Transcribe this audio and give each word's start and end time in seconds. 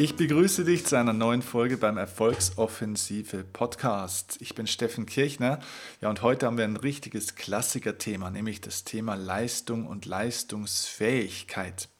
Ich 0.00 0.16
begrüße 0.16 0.64
dich 0.64 0.86
zu 0.86 0.96
einer 0.96 1.12
neuen 1.12 1.42
Folge 1.42 1.76
beim 1.76 1.98
Erfolgsoffensive 1.98 3.44
Podcast. 3.44 4.38
Ich 4.40 4.54
bin 4.54 4.66
Steffen 4.66 5.04
Kirchner. 5.04 5.58
Ja, 6.00 6.08
und 6.08 6.22
heute 6.22 6.46
haben 6.46 6.56
wir 6.56 6.64
ein 6.64 6.78
richtiges 6.78 7.34
Klassikerthema, 7.34 8.30
nämlich 8.30 8.62
das 8.62 8.84
Thema 8.84 9.14
Leistung 9.14 9.86
und 9.86 10.06
Leistungsfähigkeit. 10.06 11.90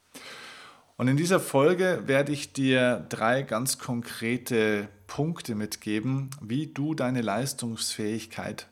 Und 0.96 1.08
in 1.08 1.18
dieser 1.18 1.40
Folge 1.40 2.04
werde 2.06 2.32
ich 2.32 2.54
dir 2.54 3.04
drei 3.10 3.42
ganz 3.42 3.76
konkrete 3.76 4.88
Punkte 5.06 5.54
mitgeben, 5.54 6.30
wie 6.40 6.68
du 6.68 6.94
deine 6.94 7.20
Leistungsfähigkeit 7.20 8.66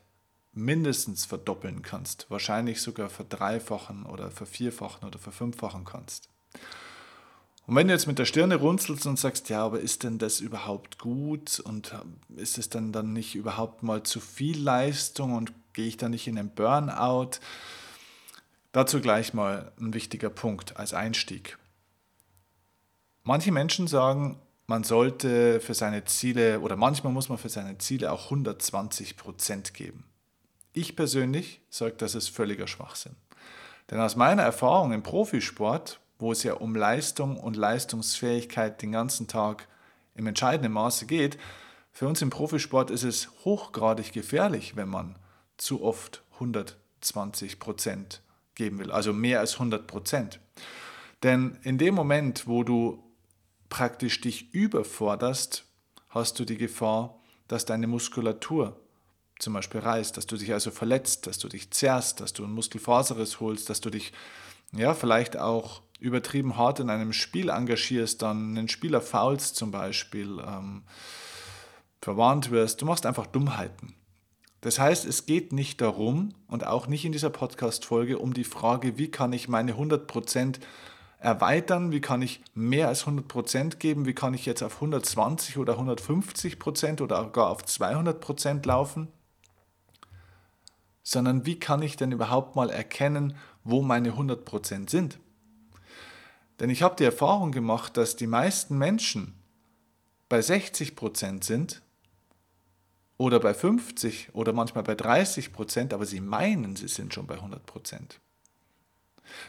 mindestens 0.54 1.26
verdoppeln 1.26 1.82
kannst, 1.82 2.30
wahrscheinlich 2.30 2.80
sogar 2.80 3.10
verdreifachen 3.10 4.06
oder 4.06 4.30
vervierfachen 4.30 5.06
oder 5.06 5.18
verfünffachen 5.18 5.84
kannst. 5.84 6.30
Und 7.68 7.77
wenn 7.77 7.86
du 7.86 7.92
jetzt 7.92 8.06
mit 8.06 8.18
der 8.18 8.24
Stirne 8.24 8.56
runzelst 8.56 9.06
und 9.06 9.18
sagst, 9.18 9.50
ja, 9.50 9.62
aber 9.62 9.78
ist 9.78 10.02
denn 10.02 10.16
das 10.16 10.40
überhaupt 10.40 10.98
gut 10.98 11.60
und 11.60 11.95
ist 12.34 12.56
es 12.56 12.70
dann, 12.70 12.92
dann 12.92 13.12
nicht 13.12 13.34
überhaupt 13.34 13.82
mal 13.82 14.02
zu 14.04 14.20
viel 14.20 14.59
Leistung 14.59 15.34
und 15.34 15.52
gehe 15.74 15.86
ich 15.86 15.98
da 15.98 16.09
nicht 16.09 16.26
in 16.26 16.38
einen 16.38 16.48
Burnout? 16.48 17.40
Dazu 18.73 19.02
gleich 19.02 19.34
mal 19.34 19.70
ein 19.78 19.92
wichtiger 19.92 20.30
Punkt 20.30 20.78
als 20.78 20.95
Einstieg. 20.95 21.59
Manche 23.23 23.52
Menschen 23.52 23.87
sagen, 23.87 24.40
man 24.66 24.82
sollte 24.82 25.60
für 25.60 25.74
seine 25.74 26.06
Ziele 26.06 26.60
oder 26.60 26.74
manchmal 26.76 27.12
muss 27.12 27.28
man 27.28 27.37
für 27.37 27.50
seine 27.50 27.76
Ziele 27.76 28.12
auch 28.12 28.24
120 28.24 29.18
Prozent 29.18 29.74
geben. 29.74 30.04
Ich 30.73 30.96
persönlich 30.96 31.60
sage, 31.68 31.96
das 31.98 32.15
ist 32.15 32.30
völliger 32.30 32.66
Schwachsinn. 32.66 33.16
Denn 33.90 34.00
aus 34.00 34.16
meiner 34.16 34.43
Erfahrung 34.43 34.93
im 34.93 35.02
Profisport 35.02 36.00
wo 36.19 36.33
es 36.33 36.43
ja 36.43 36.55
um 36.55 36.74
Leistung 36.74 37.38
und 37.38 37.57
Leistungsfähigkeit 37.57 38.83
den 38.83 38.93
ganzen 38.93 39.29
Tag 39.29 39.69
im 40.15 40.27
entscheidenden 40.27 40.73
Maße 40.73 41.07
geht, 41.07 41.38
für 41.93 42.07
uns 42.07 42.23
im 42.23 42.30
Profisport 42.30 42.91
ist 42.91 43.02
es 43.02 43.29
hochgradig 43.45 44.13
gefährlich, 44.13 44.77
wenn 44.77 44.89
man 44.89 45.16
zu 45.57 45.83
oft 45.83 46.23
120 46.35 47.59
Prozent 47.59 48.23
geben 48.55 48.79
will, 48.79 48.93
also 48.93 49.13
mehr 49.13 49.41
als 49.41 49.55
100 49.55 49.87
Prozent. 49.87 50.41
Denn 51.23 51.59
in 51.63 51.79
dem 51.79 51.95
Moment, 51.95 52.46
wo 52.46 52.63
du 52.63 53.02
praktisch 53.69 54.21
dich 54.21 54.55
überforderst, 54.55 55.65
hast 56.09 56.39
du 56.39 56.45
die 56.45 56.57
Gefahr, 56.57 57.21
dass 57.49 57.65
deine 57.65 57.87
Muskulatur 57.87 58.80
zum 59.39 59.52
Beispiel 59.52 59.80
reißt, 59.80 60.16
dass 60.16 60.27
du 60.27 60.37
dich 60.37 60.52
also 60.52 60.71
verletzt, 60.71 61.27
dass 61.27 61.39
du 61.39 61.49
dich 61.49 61.71
zerrst, 61.71 62.21
dass 62.21 62.33
du 62.33 62.45
einen 62.45 62.55
Muskelfaserriss 62.55 63.41
holst, 63.41 63.71
dass 63.71 63.80
du 63.80 63.91
dich 63.91 64.12
ja 64.72 64.94
vielleicht 64.94 65.37
auch 65.37 65.83
übertrieben 65.99 66.56
hart 66.56 66.81
in 66.81 66.91
einem 66.91 67.12
Spiel 67.12 67.49
engagierst, 67.49 68.22
dann 68.22 68.56
einen 68.56 68.69
Spieler 68.69 69.00
faulst 69.00 69.56
zum 69.56 69.71
Beispiel, 69.71 70.38
ähm, 70.47 70.82
verwarnt 72.00 72.50
wirst, 72.50 72.81
du 72.81 72.87
machst 72.87 73.06
einfach 73.06 73.27
Dummheiten. 73.27 73.94
Das 74.60 74.78
heißt, 74.78 75.05
es 75.05 75.27
geht 75.27 75.53
nicht 75.53 75.81
darum 75.81 76.34
und 76.49 76.66
auch 76.66 76.88
nicht 76.88 77.05
in 77.05 77.12
dieser 77.12 77.31
Podcast-Folge 77.31 78.19
um 78.19 78.34
die 78.34 78.44
Frage, 78.44 78.99
wie 78.99 79.10
kann 79.10 79.32
ich 79.32 79.49
meine 79.49 79.75
100% 79.75 80.59
erweitern, 81.21 81.93
wie 81.93 82.00
kann 82.00 82.22
ich 82.22 82.41
mehr 82.55 82.88
als 82.88 83.06
100% 83.06 83.77
geben, 83.77 84.06
wie 84.06 84.15
kann 84.15 84.34
ich 84.34 84.47
jetzt 84.47 84.62
auf 84.62 84.77
120 84.77 85.59
oder 85.59 85.78
150% 85.78 87.03
oder 87.03 87.28
gar 87.31 87.51
auf 87.51 87.65
200% 87.65 88.67
laufen, 88.67 89.09
sondern 91.03 91.47
wie 91.47 91.59
kann 91.59 91.83
ich 91.83 91.97
denn 91.97 92.12
überhaupt 92.12 92.56
mal 92.56 92.71
erkennen, 92.71 93.37
wo 93.65 93.83
meine 93.83 94.12
100% 94.12 94.91
sind. 94.91 95.19
Denn 96.61 96.71
ich 96.71 96.83
habe 96.83 96.97
die 96.97 97.05
Erfahrung 97.05 97.53
gemacht, 97.53 97.97
dass 97.97 98.17
die 98.17 98.27
meisten 98.27 98.79
Menschen 98.79 99.35
bei 100.29 100.43
60 100.43 100.97
Prozent 100.97 101.45
sind 101.45 101.83
oder 103.17 103.41
bei 103.41 103.55
50 103.55 104.35
oder 104.35 104.53
manchmal 104.53 104.85
bei 104.85 104.95
30 104.95 105.53
Prozent, 105.53 105.93
aber 105.93 106.07
sie 106.07 106.21
meinen, 106.21 106.77
sie 106.77 106.89
sind 106.89 107.15
schon 107.15 107.27
bei 107.27 107.35
100 107.35 107.65
Prozent. 107.67 108.21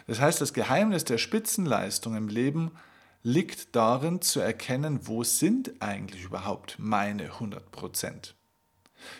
Das 0.06 0.20
heißt, 0.20 0.40
das 0.40 0.52
Geheimnis 0.52 1.04
der 1.04 1.18
Spitzenleistung 1.18 2.14
im 2.14 2.28
Leben 2.28 2.72
liegt 3.22 3.74
darin 3.76 4.20
zu 4.20 4.40
erkennen, 4.40 5.00
wo 5.06 5.24
sind 5.24 5.80
eigentlich 5.80 6.24
überhaupt 6.24 6.76
meine 6.78 7.24
100 7.24 7.70
Prozent. 7.70 8.34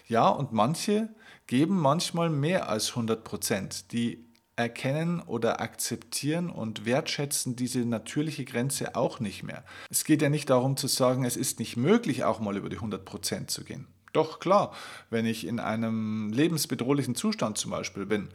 Ja, 0.06 0.28
und 0.28 0.52
manche 0.52 1.08
geben 1.46 1.78
manchmal 1.78 2.30
mehr 2.30 2.68
als 2.68 2.90
100 2.90 3.24
Prozent. 3.24 3.92
Die 3.92 4.29
erkennen 4.60 5.20
oder 5.20 5.60
akzeptieren 5.60 6.50
und 6.50 6.84
wertschätzen 6.84 7.56
diese 7.56 7.80
natürliche 7.80 8.44
Grenze 8.44 8.94
auch 8.94 9.18
nicht 9.18 9.42
mehr. 9.42 9.64
Es 9.88 10.04
geht 10.04 10.22
ja 10.22 10.28
nicht 10.28 10.50
darum 10.50 10.76
zu 10.76 10.86
sagen, 10.86 11.24
es 11.24 11.36
ist 11.36 11.58
nicht 11.58 11.76
möglich, 11.76 12.24
auch 12.24 12.40
mal 12.40 12.56
über 12.56 12.68
die 12.68 12.76
100 12.76 13.04
Prozent 13.04 13.50
zu 13.50 13.64
gehen. 13.64 13.86
Doch 14.12 14.40
klar, 14.40 14.72
wenn 15.08 15.24
ich 15.24 15.46
in 15.46 15.60
einem 15.60 16.30
lebensbedrohlichen 16.32 17.14
Zustand 17.14 17.58
zum 17.58 17.70
Beispiel 17.70 18.06
bin, 18.06 18.28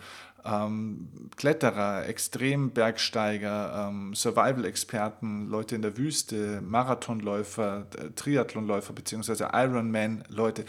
ähm, 0.46 1.09
Kletterer, 1.36 2.08
Extrembergsteiger, 2.08 3.90
ähm, 3.90 4.13
Survival-Experten, 4.16 5.47
Leute 5.47 5.75
in 5.75 5.81
der 5.81 5.97
Wüste, 5.97 6.62
Marathonläufer, 6.62 7.88
Triathlonläufer 8.16 8.94
bzw. 8.94 9.47
Ironman-Leute, 9.53 10.66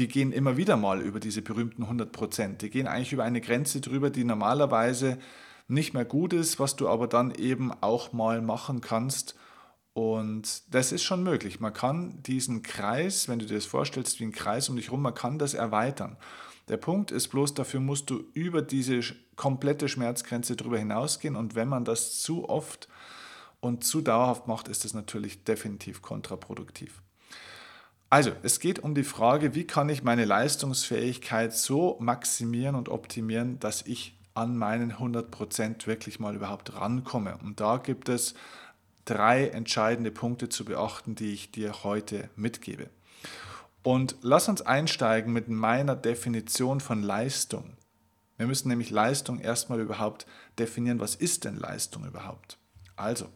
die 0.00 0.08
gehen 0.08 0.32
immer 0.32 0.56
wieder 0.56 0.78
mal 0.78 1.02
über 1.02 1.20
diese 1.20 1.42
berühmten 1.42 1.82
100 1.82 2.10
Prozent. 2.10 2.62
Die 2.62 2.70
gehen 2.70 2.86
eigentlich 2.86 3.12
über 3.12 3.24
eine 3.24 3.42
Grenze 3.42 3.82
drüber, 3.82 4.08
die 4.08 4.24
normalerweise 4.24 5.18
nicht 5.68 5.92
mehr 5.92 6.06
gut 6.06 6.32
ist, 6.32 6.58
was 6.58 6.74
du 6.74 6.88
aber 6.88 7.06
dann 7.06 7.34
eben 7.34 7.70
auch 7.82 8.14
mal 8.14 8.40
machen 8.40 8.80
kannst. 8.80 9.36
Und 9.92 10.62
das 10.74 10.92
ist 10.92 11.02
schon 11.02 11.22
möglich. 11.22 11.60
Man 11.60 11.74
kann 11.74 12.22
diesen 12.22 12.62
Kreis, 12.62 13.28
wenn 13.28 13.40
du 13.40 13.44
dir 13.44 13.56
das 13.56 13.66
vorstellst 13.66 14.20
wie 14.20 14.24
ein 14.24 14.32
Kreis 14.32 14.70
um 14.70 14.76
dich 14.76 14.86
herum, 14.86 15.02
man 15.02 15.14
kann 15.14 15.38
das 15.38 15.52
erweitern. 15.52 16.16
Der 16.68 16.78
Punkt 16.78 17.10
ist 17.10 17.28
bloß, 17.28 17.52
dafür 17.52 17.80
musst 17.80 18.08
du 18.08 18.24
über 18.32 18.62
diese 18.62 19.00
komplette 19.36 19.86
Schmerzgrenze 19.86 20.56
drüber 20.56 20.78
hinausgehen. 20.78 21.36
Und 21.36 21.54
wenn 21.54 21.68
man 21.68 21.84
das 21.84 22.20
zu 22.22 22.48
oft 22.48 22.88
und 23.60 23.84
zu 23.84 24.00
dauerhaft 24.00 24.46
macht, 24.46 24.68
ist 24.68 24.84
das 24.84 24.94
natürlich 24.94 25.44
definitiv 25.44 26.00
kontraproduktiv. 26.00 27.02
Also, 28.12 28.32
es 28.42 28.58
geht 28.58 28.80
um 28.80 28.96
die 28.96 29.04
Frage, 29.04 29.54
wie 29.54 29.64
kann 29.64 29.88
ich 29.88 30.02
meine 30.02 30.24
Leistungsfähigkeit 30.24 31.54
so 31.54 31.96
maximieren 32.00 32.74
und 32.74 32.88
optimieren, 32.88 33.60
dass 33.60 33.82
ich 33.82 34.18
an 34.34 34.56
meinen 34.56 34.94
100% 34.94 35.86
wirklich 35.86 36.18
mal 36.18 36.34
überhaupt 36.34 36.74
rankomme. 36.74 37.38
Und 37.38 37.60
da 37.60 37.76
gibt 37.76 38.08
es 38.08 38.34
drei 39.04 39.48
entscheidende 39.48 40.10
Punkte 40.10 40.48
zu 40.48 40.64
beachten, 40.64 41.14
die 41.14 41.32
ich 41.32 41.52
dir 41.52 41.84
heute 41.84 42.28
mitgebe. 42.34 42.90
Und 43.84 44.16
lass 44.22 44.48
uns 44.48 44.60
einsteigen 44.60 45.32
mit 45.32 45.48
meiner 45.48 45.94
Definition 45.94 46.80
von 46.80 47.04
Leistung. 47.04 47.76
Wir 48.38 48.48
müssen 48.48 48.68
nämlich 48.68 48.90
Leistung 48.90 49.38
erstmal 49.38 49.80
überhaupt 49.80 50.26
definieren. 50.58 50.98
Was 50.98 51.14
ist 51.14 51.44
denn 51.44 51.56
Leistung 51.56 52.04
überhaupt? 52.04 52.58
Also, 52.96 53.28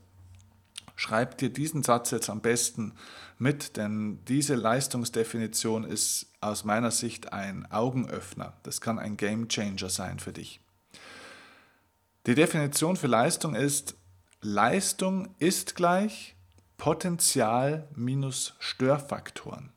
Schreib 0.97 1.39
dir 1.39 1.51
diesen 1.51 1.83
Satz 1.83 2.11
jetzt 2.13 2.31
am 2.31 2.41
besten 2.41 2.95
mit, 3.39 3.77
denn 3.77 4.25
diese 4.27 4.55
Leistungsdefinition 4.55 5.85
ist 5.85 6.27
aus 6.41 6.65
meiner 6.65 6.91
Sicht 6.91 7.33
ein 7.33 7.71
Augenöffner. 7.71 8.55
Das 8.63 8.81
kann 8.81 8.99
ein 8.99 9.17
Game 9.17 9.49
Changer 9.49 9.91
sein 9.91 10.19
für 10.21 10.33
dich. 10.33 10.61
Die 12.27 12.35
Definition 12.35 12.97
für 12.97 13.09
Leistung 13.09 13.55
ist, 13.55 13.97
Leistung 14.41 15.35
ist 15.39 15.75
gleich 15.75 16.37
Potenzial 16.77 17.89
minus 17.95 18.55
Störfaktoren. 18.59 19.73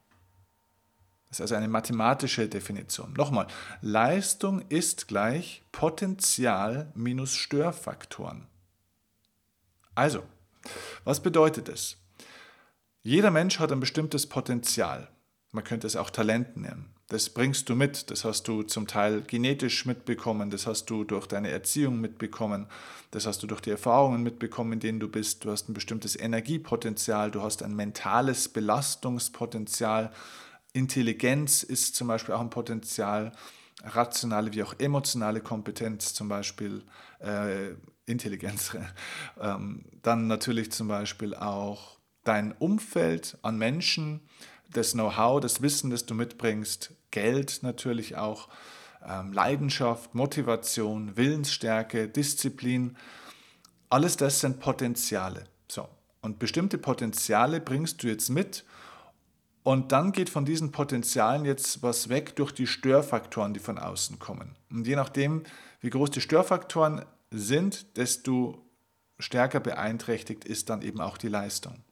Das 1.30 1.38
ist 1.38 1.42
also 1.42 1.56
eine 1.56 1.68
mathematische 1.68 2.48
Definition. 2.48 3.13
Nochmal, 3.13 3.48
Leistung 3.81 4.62
ist 4.70 5.08
gleich 5.08 5.63
Potenzial 5.72 6.92
minus 6.96 7.36
Störfaktoren. 7.36 8.48
Also, 9.94 10.24
was 11.04 11.22
bedeutet 11.22 11.69
es? 11.69 11.98
Jeder 13.02 13.31
Mensch 13.31 13.60
hat 13.60 13.72
ein 13.72 13.80
bestimmtes 13.80 14.28
Potenzial. 14.28 15.10
Man 15.52 15.64
könnte 15.64 15.88
es 15.88 15.96
auch 15.96 16.10
Talent 16.10 16.58
nennen. 16.58 16.94
Das 17.10 17.30
bringst 17.30 17.69
du 17.69 17.75
mit, 17.75 18.12
das 18.12 18.25
hast 18.25 18.50
du 18.50 18.64
zum 18.64 18.86
Teil 18.86 19.22
genetisch 19.22 19.86
mitbekommen, 19.86 20.50
das 20.50 20.68
hast 20.68 20.90
du 20.90 21.06
durch 21.06 21.25
deine 21.25 21.50
Erziehung 21.50 22.02
mitbekommen, 22.02 22.68
das 23.12 23.25
hast 23.25 23.42
du 23.42 23.48
durch 23.48 23.62
die 23.62 23.69
Erfahrungen 23.69 24.24
mitbekommen, 24.24 24.74
in 24.74 24.80
denen 24.81 25.00
du 25.00 25.08
bist. 25.08 25.46
Du 25.46 25.52
hast 25.52 25.69
ein 25.69 25.74
bestimmtes 25.74 26.19
Energiepotenzial, 26.19 27.31
du 27.31 27.42
hast 27.42 27.63
ein 27.63 27.74
mentales 27.74 28.50
Belastungspotenzial. 28.50 30.12
Intelligenz 30.74 31.63
ist 31.63 31.96
zum 31.96 32.10
Beispiel 32.10 32.36
auch 32.36 32.42
ein 32.42 32.50
Potenzial, 32.50 33.31
rationale 33.84 34.52
wie 34.52 34.63
auch 34.63 34.74
emotionale 34.78 35.40
Kompetenz 35.40 36.13
zum 36.13 36.28
Beispiel, 36.28 36.84
äh, 37.20 37.70
Intelligenz. 38.07 38.75
Ähm, 39.39 39.86
dann 40.01 40.25
natürlich 40.25 40.71
zum 40.71 40.88
Beispiel 40.88 41.36
auch 41.36 42.00
dein 42.24 42.54
Umfeld 42.54 43.38
an 43.44 43.59
Menschen, 43.59 44.21
das 44.74 44.94
Know-how, 44.94 45.39
das 45.39 45.62
Wissen, 45.62 45.92
das 45.92 46.07
du 46.07 46.15
mitbringst, 46.15 46.95
Geld 47.12 47.59
natürlich 47.62 48.18
auch, 48.18 48.50
ähm, 49.07 49.31
Leidenschaft, 49.31 50.15
Motivation, 50.15 51.15
Willensstärke, 51.15 52.07
Disziplin. 52.07 52.98
Alles 53.89 54.18
das 54.18 54.39
sind 54.39 54.60
Potenziale. 54.60 55.45
So. 55.68 55.88
Und 56.21 56.39
bestimmte 56.39 56.80
Potenziale 56.80 57.62
bringst 57.62 58.01
du 58.01 58.07
jetzt 58.07 58.30
mit 58.30 58.65
und 59.63 59.92
dann 59.92 60.13
geht 60.13 60.30
von 60.30 60.45
diesen 60.45 60.71
Potenzialen 60.71 61.45
jetzt 61.45 61.83
was 61.83 62.10
weg 62.10 62.36
durch 62.38 62.53
die 62.53 62.68
Störfaktoren, 62.68 63.53
die 63.53 63.60
von 63.60 63.77
außen 63.77 64.18
kommen. 64.18 64.56
Und 64.71 64.88
je 64.88 64.95
nachdem, 64.95 65.44
wie 65.81 65.89
groß 65.89 66.10
die 66.10 66.21
Störfaktoren 66.21 67.03
sind, 67.31 67.97
desto 67.97 68.65
stärker 69.19 69.59
beeinträchtigt 69.59 70.45
ist 70.45 70.69
dann 70.69 70.81
eben 70.81 71.01
auch 71.01 71.18
die 71.18 71.27
Leistung. 71.27 71.83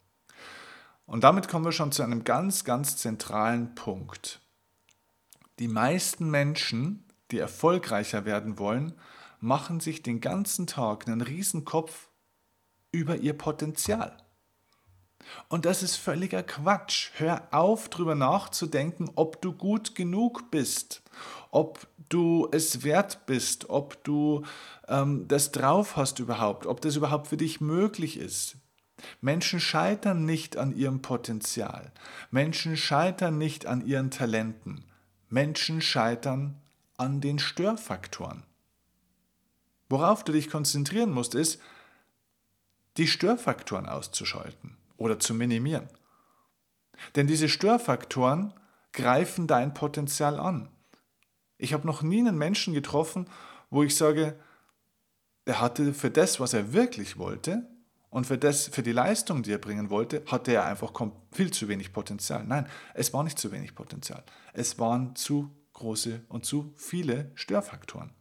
Und 1.05 1.23
damit 1.23 1.47
kommen 1.47 1.65
wir 1.65 1.71
schon 1.71 1.91
zu 1.91 2.03
einem 2.03 2.23
ganz, 2.23 2.63
ganz 2.63 2.97
zentralen 2.97 3.75
Punkt. 3.75 4.41
Die 5.59 5.67
meisten 5.67 6.29
Menschen, 6.29 7.05
die 7.31 7.39
erfolgreicher 7.39 8.25
werden 8.25 8.59
wollen, 8.59 8.93
machen 9.39 9.79
sich 9.79 10.01
den 10.01 10.21
ganzen 10.21 10.67
Tag 10.67 11.07
einen 11.07 11.21
Riesenkopf 11.21 12.09
über 12.91 13.17
ihr 13.17 13.37
Potenzial. 13.37 14.17
Und 15.47 15.65
das 15.65 15.83
ist 15.83 15.95
völliger 15.95 16.43
Quatsch. 16.43 17.11
Hör 17.15 17.47
auf, 17.51 17.89
darüber 17.89 18.15
nachzudenken, 18.15 19.09
ob 19.15 19.41
du 19.41 19.53
gut 19.53 19.95
genug 19.95 20.51
bist, 20.51 21.01
ob 21.55 21.87
du 22.09 22.49
es 22.51 22.83
wert 22.83 23.25
bist, 23.27 23.69
ob 23.69 24.03
du 24.03 24.43
ähm, 24.89 25.25
das 25.29 25.53
drauf 25.53 25.95
hast 25.95 26.19
überhaupt, 26.19 26.65
ob 26.65 26.81
das 26.81 26.97
überhaupt 26.97 27.27
für 27.27 27.37
dich 27.37 27.61
möglich 27.61 28.17
ist. 28.17 28.57
Menschen 29.21 29.61
scheitern 29.61 30.25
nicht 30.25 30.57
an 30.57 30.75
ihrem 30.75 31.01
Potenzial. 31.01 31.93
Menschen 32.29 32.75
scheitern 32.75 33.37
nicht 33.37 33.67
an 33.67 33.85
ihren 33.85 34.11
Talenten. 34.11 34.83
Menschen 35.29 35.79
scheitern 35.79 36.59
an 36.97 37.21
den 37.21 37.39
Störfaktoren. 37.39 38.43
Worauf 39.87 40.25
du 40.25 40.33
dich 40.33 40.49
konzentrieren 40.49 41.11
musst, 41.11 41.35
ist, 41.35 41.61
die 42.97 43.07
Störfaktoren 43.07 43.85
auszuschalten 43.85 44.75
oder 44.97 45.19
zu 45.19 45.33
minimieren. 45.33 45.87
Denn 47.15 47.27
diese 47.27 47.47
Störfaktoren 47.47 48.53
greifen 48.91 49.47
dein 49.47 49.73
Potenzial 49.73 50.37
an. 50.37 50.67
Ich 51.57 51.73
habe 51.73 51.87
noch 51.87 52.01
nie 52.01 52.19
einen 52.19 52.37
Menschen 52.37 52.73
getroffen, 52.73 53.29
wo 53.69 53.83
ich 53.83 53.95
sage, 53.95 54.37
er 55.45 55.61
hatte 55.61 55.93
für 55.93 56.09
das, 56.09 56.39
was 56.39 56.53
er 56.53 56.73
wirklich 56.73 57.17
wollte 57.17 57.67
und 58.09 58.25
für, 58.25 58.37
das, 58.37 58.67
für 58.67 58.83
die 58.83 58.91
Leistung, 58.91 59.43
die 59.43 59.51
er 59.51 59.57
bringen 59.57 59.89
wollte, 59.89 60.23
hatte 60.27 60.53
er 60.53 60.65
einfach 60.65 60.91
viel 61.31 61.51
zu 61.51 61.67
wenig 61.67 61.93
Potenzial. 61.93 62.43
Nein, 62.45 62.67
es 62.93 63.13
war 63.13 63.23
nicht 63.23 63.37
zu 63.37 63.51
wenig 63.51 63.75
Potenzial. 63.75 64.23
Es 64.53 64.79
waren 64.79 65.15
zu 65.15 65.51
große 65.73 66.21
und 66.29 66.45
zu 66.45 66.73
viele 66.77 67.31
Störfaktoren. 67.35 68.11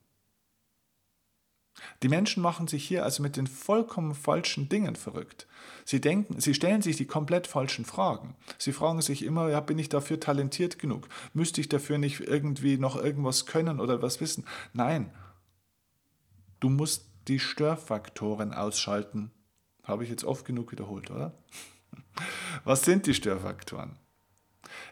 Die 2.03 2.09
Menschen 2.09 2.43
machen 2.43 2.69
sich 2.69 2.85
hier 2.87 3.05
also 3.05 3.23
mit 3.23 3.37
den 3.37 3.47
vollkommen 3.47 4.15
falschen 4.15 4.69
Dingen 4.69 4.97
verrückt. 4.97 5.47
Sie 5.85 6.01
denken, 6.01 6.41
sie 6.41 6.55
stellen 6.55 6.83
sich 6.83 6.97
die 6.97 7.07
komplett 7.07 7.47
falschen 7.47 7.85
Fragen. 7.85 8.35
Sie 8.59 8.73
fragen 8.73 9.03
sich 9.03 9.25
immer, 9.25 9.51
ja, 9.51 9.61
bin 9.61 9.79
ich 9.79 9.89
dafür 9.89 10.21
talentiert 10.21 10.79
genug? 10.79 11.09
Müsste 11.33 11.61
ich 11.61 11.69
dafür 11.69 11.99
nicht 11.99 12.21
irgendwie 12.21 12.79
noch 12.79 12.97
irgendwas 12.97 13.47
können 13.47 13.81
oder 13.81 14.03
was 14.03 14.21
wissen? 14.21 14.45
Nein. 14.73 15.11
Du 16.61 16.69
musst 16.71 17.07
die 17.29 17.39
Störfaktoren 17.39 18.53
ausschalten. 18.53 19.31
Habe 19.83 20.05
ich 20.05 20.11
jetzt 20.11 20.25
oft 20.25 20.45
genug 20.47 20.73
wiederholt, 20.73 21.11
oder? 21.11 21.35
Was 22.65 22.85
sind 22.85 23.07
die 23.07 23.15
Störfaktoren? 23.15 23.97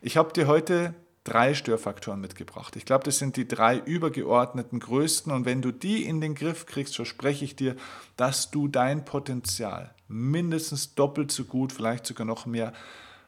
Ich 0.02 0.16
habe 0.16 0.32
dir 0.32 0.46
heute 0.46 0.94
drei 1.24 1.54
Störfaktoren 1.54 2.20
mitgebracht. 2.20 2.74
Ich 2.76 2.84
glaube, 2.84 3.04
das 3.04 3.18
sind 3.18 3.36
die 3.36 3.46
drei 3.46 3.78
übergeordneten 3.78 4.80
größten 4.80 5.32
und 5.32 5.44
wenn 5.44 5.62
du 5.62 5.70
die 5.70 6.04
in 6.04 6.20
den 6.20 6.34
Griff 6.34 6.66
kriegst, 6.66 6.96
verspreche 6.96 7.44
ich 7.44 7.54
dir, 7.54 7.76
dass 8.16 8.50
du 8.50 8.68
dein 8.68 9.04
Potenzial 9.04 9.94
mindestens 10.08 10.94
doppelt 10.94 11.30
so 11.30 11.44
gut, 11.44 11.72
vielleicht 11.72 12.06
sogar 12.06 12.26
noch 12.26 12.46
mehr 12.46 12.72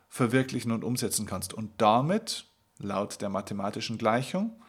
verwirklichen 0.09 0.73
und 0.73 0.85
umsetzen 0.85 1.27
kannst. 1.27 1.55
Und 1.55 1.71
damit, 1.79 2.47
laut 2.79 3.21
der 3.21 3.29
mathematischen 3.29 3.97
Gleichung, 3.97 4.61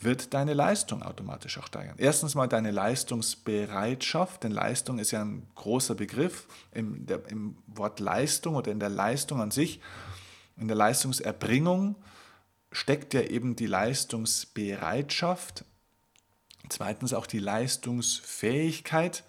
wird 0.00 0.32
deine 0.32 0.54
Leistung 0.54 1.02
automatisch 1.02 1.58
auch 1.58 1.66
steigern. 1.66 1.96
Erstens 1.98 2.36
mal 2.36 2.46
deine 2.46 2.70
Leistungsbereitschaft, 2.70 4.44
denn 4.44 4.52
Leistung 4.52 5.00
ist 5.00 5.10
ja 5.10 5.22
ein 5.22 5.48
großer 5.56 5.96
Begriff 5.96 6.46
im, 6.72 7.04
der, 7.06 7.28
im 7.28 7.58
Wort 7.66 7.98
Leistung 7.98 8.54
oder 8.54 8.70
in 8.70 8.78
der 8.78 8.90
Leistung 8.90 9.40
an 9.40 9.50
sich, 9.50 9.80
in 10.56 10.68
der 10.68 10.76
Leistungserbringung 10.76 11.96
steckt 12.72 13.14
ja 13.14 13.22
eben 13.22 13.56
die 13.56 13.66
Leistungsbereitschaft, 13.66 15.64
zweitens 16.68 17.14
auch 17.14 17.26
die 17.26 17.38
Leistungsfähigkeit 17.38 19.24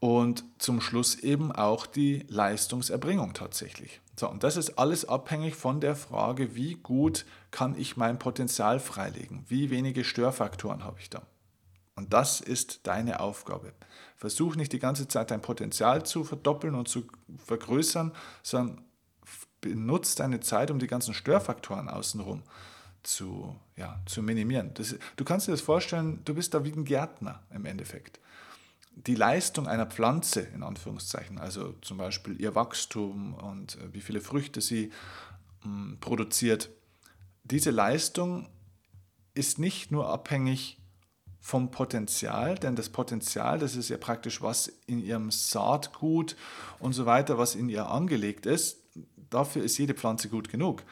und 0.00 0.44
zum 0.58 0.80
Schluss 0.80 1.16
eben 1.16 1.52
auch 1.52 1.86
die 1.86 2.24
Leistungserbringung 2.28 3.34
tatsächlich. 3.34 4.00
So, 4.16 4.28
und 4.28 4.42
das 4.42 4.56
ist 4.56 4.78
alles 4.78 5.04
abhängig 5.04 5.54
von 5.54 5.80
der 5.80 5.96
Frage, 5.96 6.54
wie 6.54 6.74
gut 6.74 7.24
kann 7.50 7.78
ich 7.78 7.96
mein 7.96 8.18
Potenzial 8.18 8.80
freilegen, 8.80 9.44
wie 9.48 9.70
wenige 9.70 10.04
Störfaktoren 10.04 10.84
habe 10.84 10.98
ich 11.00 11.08
da. 11.08 11.22
Und 11.94 12.12
das 12.12 12.40
ist 12.40 12.86
deine 12.86 13.20
Aufgabe. 13.20 13.72
Versuch 14.16 14.56
nicht 14.56 14.72
die 14.72 14.78
ganze 14.78 15.08
Zeit 15.08 15.30
dein 15.30 15.42
Potenzial 15.42 16.04
zu 16.04 16.24
verdoppeln 16.24 16.74
und 16.74 16.88
zu 16.88 17.04
vergrößern, 17.44 18.12
sondern 18.42 18.84
benutzt 19.62 20.20
deine 20.20 20.40
Zeit, 20.40 20.70
um 20.70 20.78
die 20.78 20.86
ganzen 20.86 21.14
Störfaktoren 21.14 21.88
außenrum 21.88 22.42
zu, 23.02 23.56
ja, 23.76 23.98
zu 24.04 24.22
minimieren. 24.22 24.72
Das, 24.74 24.94
du 25.16 25.24
kannst 25.24 25.48
dir 25.48 25.52
das 25.52 25.62
vorstellen, 25.62 26.20
du 26.26 26.34
bist 26.34 26.52
da 26.52 26.64
wie 26.64 26.72
ein 26.72 26.84
Gärtner 26.84 27.42
im 27.50 27.64
Endeffekt. 27.64 28.20
Die 28.94 29.14
Leistung 29.14 29.66
einer 29.66 29.86
Pflanze, 29.86 30.40
in 30.40 30.62
Anführungszeichen, 30.62 31.38
also 31.38 31.72
zum 31.80 31.96
Beispiel 31.96 32.38
ihr 32.38 32.54
Wachstum 32.54 33.32
und 33.34 33.76
äh, 33.76 33.94
wie 33.94 34.02
viele 34.02 34.20
Früchte 34.20 34.60
sie 34.60 34.92
mh, 35.64 35.70
mm, 35.70 36.00
produziert, 36.00 36.68
diese 37.44 37.70
Leistung 37.70 38.48
ist 39.34 39.58
nicht 39.58 39.90
nur 39.90 40.08
abhängig 40.08 40.78
vom 41.40 41.70
Potenzial, 41.70 42.54
denn 42.54 42.76
das 42.76 42.90
Potenzial, 42.90 43.58
das 43.58 43.74
ist 43.74 43.88
ja 43.88 43.96
praktisch 43.96 44.42
was 44.42 44.68
in 44.86 45.02
ihrem 45.02 45.30
Saatgut 45.32 46.36
und 46.78 46.92
so 46.92 47.04
weiter, 47.04 47.36
was 47.36 47.56
in 47.56 47.68
ihr 47.68 47.88
angelegt 47.88 48.46
ist, 48.46 48.81
Dafür 49.32 49.64
ist 49.64 49.78
jede 49.78 49.94
Pflanze 49.94 50.28
gut 50.28 50.50
genug. 50.50 50.82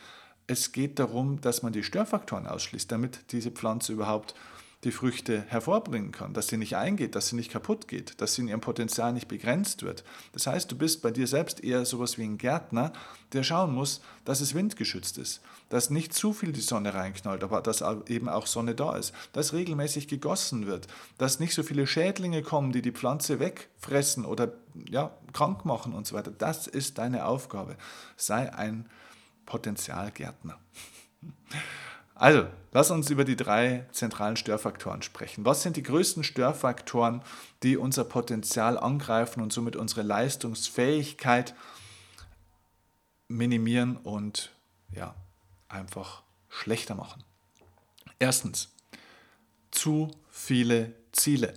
Es 0.47 0.73
geht 0.73 0.99
darum, 0.99 1.41
dass 1.43 1.63
man 1.63 1.73
die 1.73 1.85
Störfaktoren 1.85 2.47
ausschließt, 2.47 2.91
damit 2.91 3.33
diese 3.33 3.51
Pflanze 3.51 3.93
überhaupt 3.93 4.35
die 4.85 4.93
Früchte 4.93 5.43
hervorbringen 5.49 6.11
kann, 6.11 6.33
dass 6.33 6.49
sie 6.49 6.57
nicht 6.57 6.75
eingeht, 6.75 7.15
dass 7.15 7.29
sie 7.29 7.37
nicht 7.37 7.53
kaputt 7.53 7.87
geht, 7.87 8.19
dass 8.21 8.35
sie 8.35 8.43
in 8.43 8.49
ihrem 8.49 8.63
Potenzial 8.63 9.13
nicht 9.13 9.29
begrenzt 9.29 9.83
wird. 9.83 10.05
Das 10.33 10.47
heißt, 10.47 10.73
du 10.73 10.77
bist 10.77 11.03
bei 11.03 11.11
dir 11.11 11.27
selbst 11.27 11.63
eher 11.63 11.85
sowas 11.85 12.17
wie 12.17 12.25
ein 12.25 12.39
Gärtner, 12.39 12.93
der 13.35 13.43
schauen 13.43 13.75
muss, 13.75 14.01
dass 14.25 14.41
es 14.41 14.55
windgeschützt 14.55 15.19
ist, 15.19 15.43
dass 15.69 15.91
nicht 15.91 16.15
zu 16.15 16.33
viel 16.33 16.53
die 16.53 16.63
Sonne 16.63 16.95
reinknallt, 16.95 17.45
aber 17.45 17.61
dass 17.61 17.85
eben 18.09 18.31
auch 18.31 18.47
Sonne 18.47 18.75
da 18.75 18.97
ist, 18.97 19.13
dass 19.35 19.53
regelmäßig 19.53 20.09
gegossen 20.09 20.67
wird, 20.67 20.87
dass 21.19 21.41
nicht 21.41 21.55
so 21.55 21.63
viele 21.63 21.87
Schädlinge 21.87 22.43
kommen, 22.43 22.73
die 22.73 22.83
die 22.83 22.93
Pflanze 22.93 23.39
wegfressen 23.39 24.25
oder 24.25 24.55
ja, 24.89 25.15
krank 25.35 25.67
machen 25.67 25.93
und 25.93 26.07
so 26.07 26.17
weiter. 26.17 26.31
Das 26.31 26.67
ist 26.67 26.97
deine 26.97 27.27
Aufgabe. 27.27 27.77
Sei 28.17 28.51
ein 28.55 28.89
Potenzialgärtner. 29.45 30.59
Also, 32.21 32.47
lass 32.73 32.91
uns 32.91 33.09
über 33.09 33.25
die 33.25 33.35
drei 33.35 33.87
zentralen 33.93 34.37
Störfaktoren 34.37 35.01
sprechen. 35.01 35.47
Was 35.47 35.63
sind 35.63 35.79
die 35.79 35.83
größten 35.83 36.23
Störfaktoren, 36.23 37.23
die 37.63 37.79
unser 37.79 38.05
Potenzial 38.05 38.79
angreifen 38.79 39.41
und 39.41 39.55
somit 39.55 39.75
unsere 39.75 40.03
Leistungsfähigkeit 40.03 41.55
minimieren 43.29 43.97
und 43.97 44.53
ja, 44.95 45.15
einfach 45.71 46.23
schlechter 46.51 46.95
machen? 46.95 47.25
Erstens, 48.19 48.69
zu 49.71 50.11
viele 50.29 50.93
Ziele. 51.13 51.55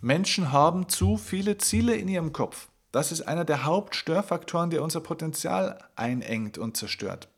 Menschen 0.00 0.50
haben 0.50 0.88
zu 0.88 1.16
viele 1.16 1.58
Ziele 1.58 1.94
in 1.94 2.08
ihrem 2.08 2.32
Kopf. 2.32 2.66
Das 2.96 3.12
ist 3.12 3.28
einer 3.28 3.44
der 3.44 3.64
Hauptstörfaktoren, 3.66 4.70
der 4.70 4.82
unser 4.82 5.00
Potenzial 5.00 5.76
einengt 5.96 6.56
und 6.56 6.78
zerstört. 6.78 7.28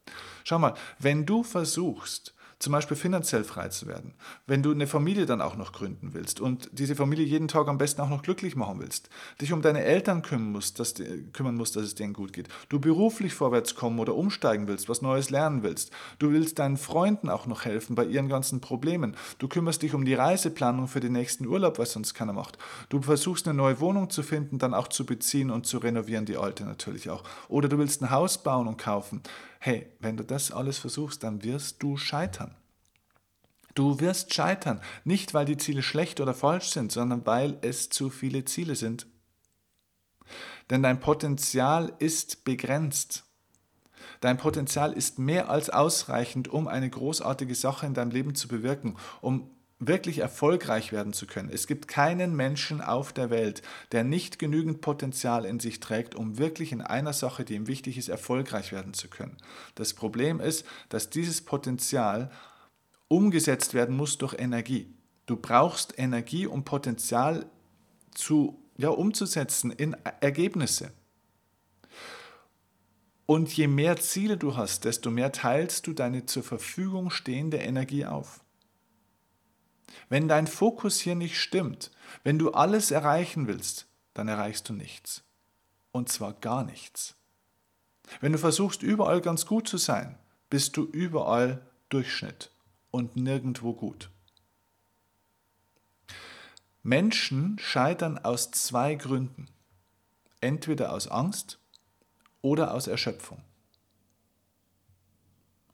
Schau 0.45 0.61
mal, 0.61 0.75
wenn 1.01 1.27
du 1.27 1.43
versuchst, 1.43 2.33
zum 2.59 2.73
Beispiel 2.73 2.97
finanziell 2.97 3.45
frei 3.45 3.69
zu 3.69 3.87
werden, 3.87 4.15
wenn 4.47 4.63
du 4.63 4.73
eine 4.73 4.87
Familie 4.87 5.27
dann 5.27 5.41
auch 5.41 5.57
noch 5.57 5.73
gründen 5.73 6.13
willst 6.13 6.41
und 6.41 6.69
diese 6.73 6.97
Familie 6.97 7.25
jeden 7.25 7.47
Tag 7.47 7.69
am 7.69 7.79
besten 7.79 8.01
auch 8.01 8.09
noch 8.09 8.23
glücklich 8.23 8.57
machen 8.57 8.81
willst, 8.81 9.11
dich 9.41 9.53
um 9.53 9.63
deine 9.63 9.85
Eltern 9.85 10.23
kümmern 10.23 10.51
musst, 10.51 10.81
dass, 10.81 10.95
kümmern 11.33 11.55
musst, 11.55 11.77
dass 11.77 11.85
es 11.85 11.95
denen 11.95 12.15
gut 12.15 12.33
geht, 12.33 12.49
du 12.69 12.81
beruflich 12.81 13.35
vorwärts 13.35 13.77
kommen 13.77 14.01
oder 14.01 14.15
umsteigen 14.15 14.67
willst, 14.67 14.89
was 14.89 15.03
Neues 15.03 15.31
lernen 15.31 15.63
willst, 15.63 15.93
du 16.19 16.33
willst 16.33 16.59
deinen 16.59 16.77
Freunden 16.77 17.29
auch 17.29 17.47
noch 17.47 17.65
helfen 17.65 17.95
bei 17.95 18.05
ihren 18.05 18.29
ganzen 18.29 18.61
Problemen, 18.61 19.17
du 19.39 19.47
kümmerst 19.47 19.83
dich 19.83 19.95
um 19.95 20.05
die 20.05 20.15
Reiseplanung 20.15 20.89
für 20.89 21.01
den 21.01 21.13
nächsten 21.13 21.47
Urlaub, 21.47 21.79
was 21.79 21.93
sonst 21.93 22.15
keiner 22.15 22.33
macht, 22.33 22.59
du 22.89 23.01
versuchst 23.03 23.47
eine 23.47 23.57
neue 23.57 23.79
Wohnung 23.79 24.11
zu 24.11 24.25
finden, 24.25 24.59
dann 24.59 24.75
auch 24.75 24.89
zu 24.89 25.07
beziehen 25.07 25.51
und 25.51 25.67
zu 25.67 25.79
renovieren, 25.79 26.25
die 26.25 26.37
alte 26.37 26.65
natürlich 26.65 27.09
auch, 27.09 27.23
oder 27.49 27.69
du 27.69 27.79
willst 27.79 28.03
ein 28.03 28.11
Haus 28.11 28.43
bauen 28.43 28.67
und 28.67 28.79
kaufen, 28.79 29.23
hey, 29.59 29.93
wenn 30.01 30.17
du 30.17 30.25
das 30.25 30.53
alles 30.53 30.79
versuchst, 30.79 31.23
dann 31.23 31.43
wirst 31.43 31.83
du 31.83 31.97
scheitern. 31.97 32.55
Du 33.75 34.01
wirst 34.01 34.35
scheitern, 34.35 34.81
nicht 35.05 35.35
weil 35.35 35.45
die 35.45 35.57
Ziele 35.57 35.83
schlecht 35.83 36.21
oder 36.21 36.35
falsch 36.35 36.71
sind, 36.71 36.91
sondern 36.91 37.25
weil 37.27 37.59
es 37.61 37.91
zu 37.91 38.11
viele 38.11 38.45
Ziele 38.45 38.75
sind. 38.75 39.07
Denn 40.71 40.83
dein 40.83 41.01
Potenzial 41.01 41.93
ist 41.99 42.45
begrenzt. 42.45 43.25
Dein 44.21 44.37
Potenzial 44.37 44.93
ist 44.93 45.19
mehr 45.19 45.49
als 45.49 45.71
ausreichend, 45.71 46.49
um 46.49 46.67
eine 46.67 46.91
großartige 46.91 47.55
Sache 47.55 47.87
in 47.87 47.95
deinem 47.95 48.11
Leben 48.11 48.35
zu 48.35 48.49
bewirken, 48.49 48.97
um 49.21 49.51
wirklich 49.81 50.19
erfolgreich 50.19 50.93
werden 50.93 51.13
zu 51.13 51.27
können. 51.27 51.51
Es 51.53 51.67
gibt 51.67 51.87
keinen 51.87 52.35
Menschen 52.35 52.81
auf 52.81 53.13
der 53.13 53.31
Welt, 53.31 53.63
der 53.93 54.05
nicht 54.05 54.39
genügend 54.39 54.81
Potenzial 54.81 55.45
in 55.45 55.61
sich 55.61 55.81
trägt, 55.81 56.15
um 56.15 56.39
wirklich 56.39 56.73
in 56.73 56.83
einer 56.83 57.13
Sache, 57.13 57.45
die 57.45 57.55
ihm 57.55 57.69
wichtig 57.69 57.97
ist, 57.97 58.09
erfolgreich 58.09 58.73
werden 58.73 58.95
zu 58.95 59.09
können. 59.09 59.37
Das 59.77 59.95
Problem 59.95 60.41
ist, 60.41 60.67
dass 60.89 61.11
dieses 61.11 61.43
Potenzial 61.43 62.31
umgesetzt 63.07 63.73
werden 63.75 63.97
muss 63.97 64.19
durch 64.19 64.35
Energie. 64.39 64.93
Du 65.27 65.37
brauchst 65.37 65.99
Energie, 65.99 66.47
um 66.47 66.65
Potenzial 66.65 67.47
zu, 68.15 68.61
ja, 68.77 68.89
umzusetzen 68.89 69.71
in 69.71 69.97
Ergebnisse. 70.21 70.91
Und 73.27 73.55
je 73.55 73.69
mehr 73.69 73.99
Ziele 73.99 74.39
du 74.39 74.57
hast, 74.57 74.87
desto 74.87 75.11
mehr 75.11 75.33
teilst 75.33 75.87
du 75.87 75.93
deine 75.93 76.25
zur 76.25 76.43
Verfügung 76.43 77.11
stehende 77.11 77.59
Energie 77.59 78.07
auf. 78.07 78.41
Wenn 80.09 80.29
dein 80.29 80.47
Fokus 80.47 81.01
hier 81.01 81.15
nicht 81.15 81.41
stimmt, 81.41 81.91
wenn 82.25 82.39
du 82.39 82.53
alles 82.53 82.91
erreichen 82.91 83.47
willst, 83.47 83.87
dann 84.15 84.29
erreichst 84.29 84.69
du 84.69 84.73
nichts. 84.73 85.23
Und 85.93 86.09
zwar 86.09 86.33
gar 86.35 86.65
nichts. 86.65 87.15
Wenn 88.21 88.33
du 88.33 88.39
versuchst, 88.39 88.83
überall 88.83 89.21
ganz 89.21 89.47
gut 89.47 89.69
zu 89.69 89.77
sein, 89.77 90.17
bist 90.51 90.77
du 90.77 90.85
überall 90.85 91.61
Durchschnitt 91.89 92.51
und 92.91 93.17
nirgendwo 93.17 93.73
gut. 93.73 94.11
Menschen 96.83 97.59
scheitern 97.59 98.19
aus 98.19 98.51
zwei 98.51 98.95
Gründen. 98.95 99.47
Entweder 100.41 100.93
aus 100.93 101.09
Angst 101.09 101.59
oder 102.41 102.73
aus 102.73 102.87
Erschöpfung. 102.87 103.43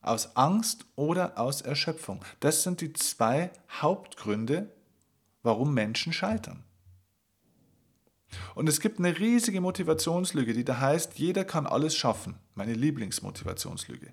Aus 0.06 0.36
Angst 0.36 0.86
oder 0.96 1.38
aus 1.38 1.60
Erschöpfung. 1.62 2.24
Das 2.40 2.62
sind 2.62 2.80
die 2.80 2.92
zwei 2.92 3.50
Hauptgründe, 3.80 4.68
warum 5.42 5.74
Menschen 5.74 6.12
scheitern. 6.12 6.62
Und 8.54 8.68
es 8.68 8.80
gibt 8.80 8.98
eine 8.98 9.18
riesige 9.18 9.60
Motivationslüge, 9.60 10.54
die 10.54 10.64
da 10.64 10.80
heißt, 10.80 11.18
jeder 11.18 11.44
kann 11.44 11.66
alles 11.66 11.96
schaffen. 11.96 12.34
Meine 12.54 12.74
Lieblingsmotivationslüge. 12.74 14.12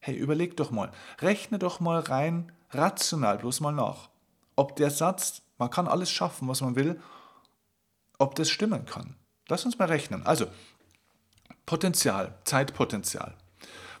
Hey, 0.00 0.16
überleg 0.16 0.56
doch 0.56 0.70
mal, 0.70 0.90
rechne 1.20 1.58
doch 1.58 1.78
mal 1.78 2.00
rein 2.00 2.50
rational 2.74 3.38
bloß 3.38 3.60
mal 3.60 3.72
nach, 3.72 4.08
ob 4.56 4.76
der 4.76 4.90
Satz, 4.90 5.42
man 5.58 5.70
kann 5.70 5.86
alles 5.86 6.10
schaffen, 6.10 6.48
was 6.48 6.60
man 6.60 6.74
will, 6.74 7.00
ob 8.18 8.34
das 8.34 8.50
stimmen 8.50 8.84
kann. 8.84 9.16
Lass 9.48 9.64
uns 9.64 9.78
mal 9.78 9.88
rechnen. 9.88 10.24
Also, 10.26 10.46
Potenzial, 11.66 12.38
Zeitpotenzial. 12.44 13.34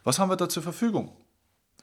Was 0.04 0.18
haben 0.18 0.30
wir 0.30 0.36
da 0.36 0.48
zur 0.48 0.62
Verfügung? 0.62 1.16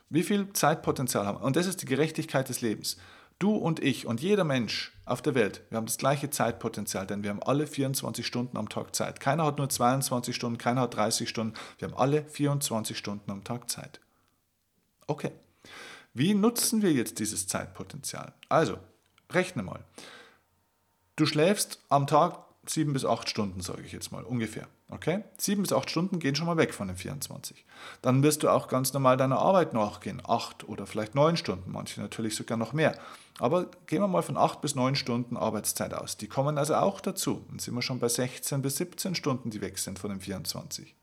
Wie 0.10 0.24
viel 0.24 0.52
Zeitpotenzial 0.54 1.26
haben 1.26 1.40
wir? 1.40 1.46
Und 1.46 1.56
das 1.56 1.68
ist 1.68 1.82
die 1.82 1.86
Gerechtigkeit 1.86 2.50
des 2.50 2.62
Lebens. 2.62 2.98
Du 3.38 3.56
und 3.56 3.80
ich 3.82 4.06
und 4.06 4.20
jeder 4.20 4.44
Mensch 4.44 4.92
auf 5.06 5.22
der 5.22 5.34
Welt, 5.34 5.64
wir 5.70 5.78
haben 5.78 5.86
das 5.86 5.98
gleiche 5.98 6.30
Zeitpotenzial, 6.30 7.08
denn 7.08 7.24
wir 7.24 7.30
haben 7.30 7.42
alle 7.42 7.68
24 7.68 8.26
Stunden 8.28 8.58
am 8.58 8.68
Tag 8.68 8.94
Zeit. 8.94 9.22
Keiner 9.22 9.46
hat 9.46 9.60
nur 9.60 9.70
22 9.70 10.36
Stunden, 10.36 10.58
keiner 10.58 10.82
hat 10.82 10.96
30 10.96 11.30
Stunden, 11.30 11.54
wir 11.78 11.88
haben 11.88 11.98
alle 11.98 12.26
24 12.26 12.98
Stunden 12.98 13.32
am 13.32 13.46
Tag 13.46 13.70
Zeit. 13.70 14.02
Okay, 15.08 15.32
wie 16.14 16.34
nutzen 16.34 16.82
wir 16.82 16.92
jetzt 16.92 17.20
dieses 17.20 17.48
Zeitpotenzial? 17.48 18.34
Also, 18.50 18.78
rechne 19.32 19.64
mal. 19.64 19.86
Du 21.16 21.26
schläfst 21.26 21.80
am 21.88 22.08
Tag 22.08 22.40
sieben 22.66 22.94
bis 22.94 23.06
acht 23.06 23.30
Stunden, 23.30 23.62
sage 23.62 23.82
ich 23.84 23.92
jetzt 23.92 24.12
mal, 24.12 24.24
ungefähr. 24.24 24.68
Okay? 24.90 25.24
Sieben 25.38 25.62
bis 25.62 25.74
acht 25.74 25.90
Stunden 25.90 26.20
gehen 26.20 26.36
schon 26.36 26.48
mal 26.48 26.58
weg 26.58 26.74
von 26.74 26.88
den 26.88 26.98
24. 26.98 27.66
Dann 28.02 28.24
wirst 28.24 28.44
du 28.44 28.50
auch 28.50 28.68
ganz 28.68 28.94
normal 28.94 29.18
deiner 29.18 29.40
Arbeit 29.40 29.74
nachgehen. 29.74 30.22
Acht 30.28 30.68
oder 30.68 30.86
vielleicht 30.86 31.16
neun 31.16 31.38
Stunden, 31.38 31.72
manche 31.72 32.02
natürlich 32.02 32.36
sogar 32.36 32.58
noch 32.58 32.74
mehr. 32.74 32.98
Aber 33.40 33.68
gehen 33.88 34.02
wir 34.02 34.08
mal 34.08 34.22
von 34.22 34.38
acht 34.38 34.62
bis 34.62 34.76
neun 34.76 34.96
Stunden 34.96 35.38
Arbeitszeit 35.38 35.94
aus. 35.94 36.18
Die 36.18 36.28
kommen 36.28 36.58
also 36.58 36.76
auch 36.76 37.02
dazu. 37.02 37.46
Dann 37.50 37.60
sind 37.60 37.76
wir 37.76 37.82
schon 37.82 38.00
bei 38.00 38.10
16 38.10 38.62
bis 38.62 38.78
17 38.78 39.16
Stunden, 39.16 39.50
die 39.50 39.62
weg 39.62 39.78
sind 39.78 40.00
von 40.00 40.10
den 40.10 40.20
24. 40.20 40.96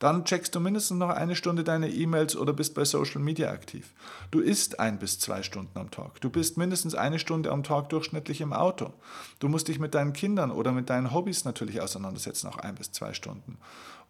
Dann 0.00 0.24
checkst 0.24 0.54
du 0.54 0.60
mindestens 0.60 0.98
noch 0.98 1.10
eine 1.10 1.36
Stunde 1.36 1.62
deine 1.62 1.90
E-Mails 1.90 2.34
oder 2.34 2.54
bist 2.54 2.74
bei 2.74 2.86
Social 2.86 3.20
Media 3.20 3.50
aktiv. 3.50 3.92
Du 4.30 4.40
isst 4.40 4.80
ein 4.80 4.98
bis 4.98 5.18
zwei 5.18 5.42
Stunden 5.42 5.78
am 5.78 5.90
Tag. 5.90 6.22
Du 6.22 6.30
bist 6.30 6.56
mindestens 6.56 6.94
eine 6.94 7.18
Stunde 7.18 7.52
am 7.52 7.62
Tag 7.62 7.90
durchschnittlich 7.90 8.40
im 8.40 8.54
Auto. 8.54 8.94
Du 9.40 9.48
musst 9.50 9.68
dich 9.68 9.78
mit 9.78 9.94
deinen 9.94 10.14
Kindern 10.14 10.52
oder 10.52 10.72
mit 10.72 10.88
deinen 10.88 11.12
Hobbys 11.12 11.44
natürlich 11.44 11.82
auseinandersetzen, 11.82 12.48
auch 12.48 12.56
ein 12.56 12.76
bis 12.76 12.92
zwei 12.92 13.12
Stunden. 13.12 13.58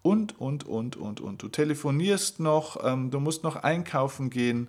Und, 0.03 0.41
und, 0.41 0.65
und, 0.65 0.97
und, 0.97 1.21
und. 1.21 1.43
Du 1.43 1.49
telefonierst 1.49 2.39
noch, 2.39 2.85
ähm, 2.85 3.11
du 3.11 3.19
musst 3.19 3.43
noch 3.43 3.57
einkaufen 3.57 4.31
gehen, 4.31 4.69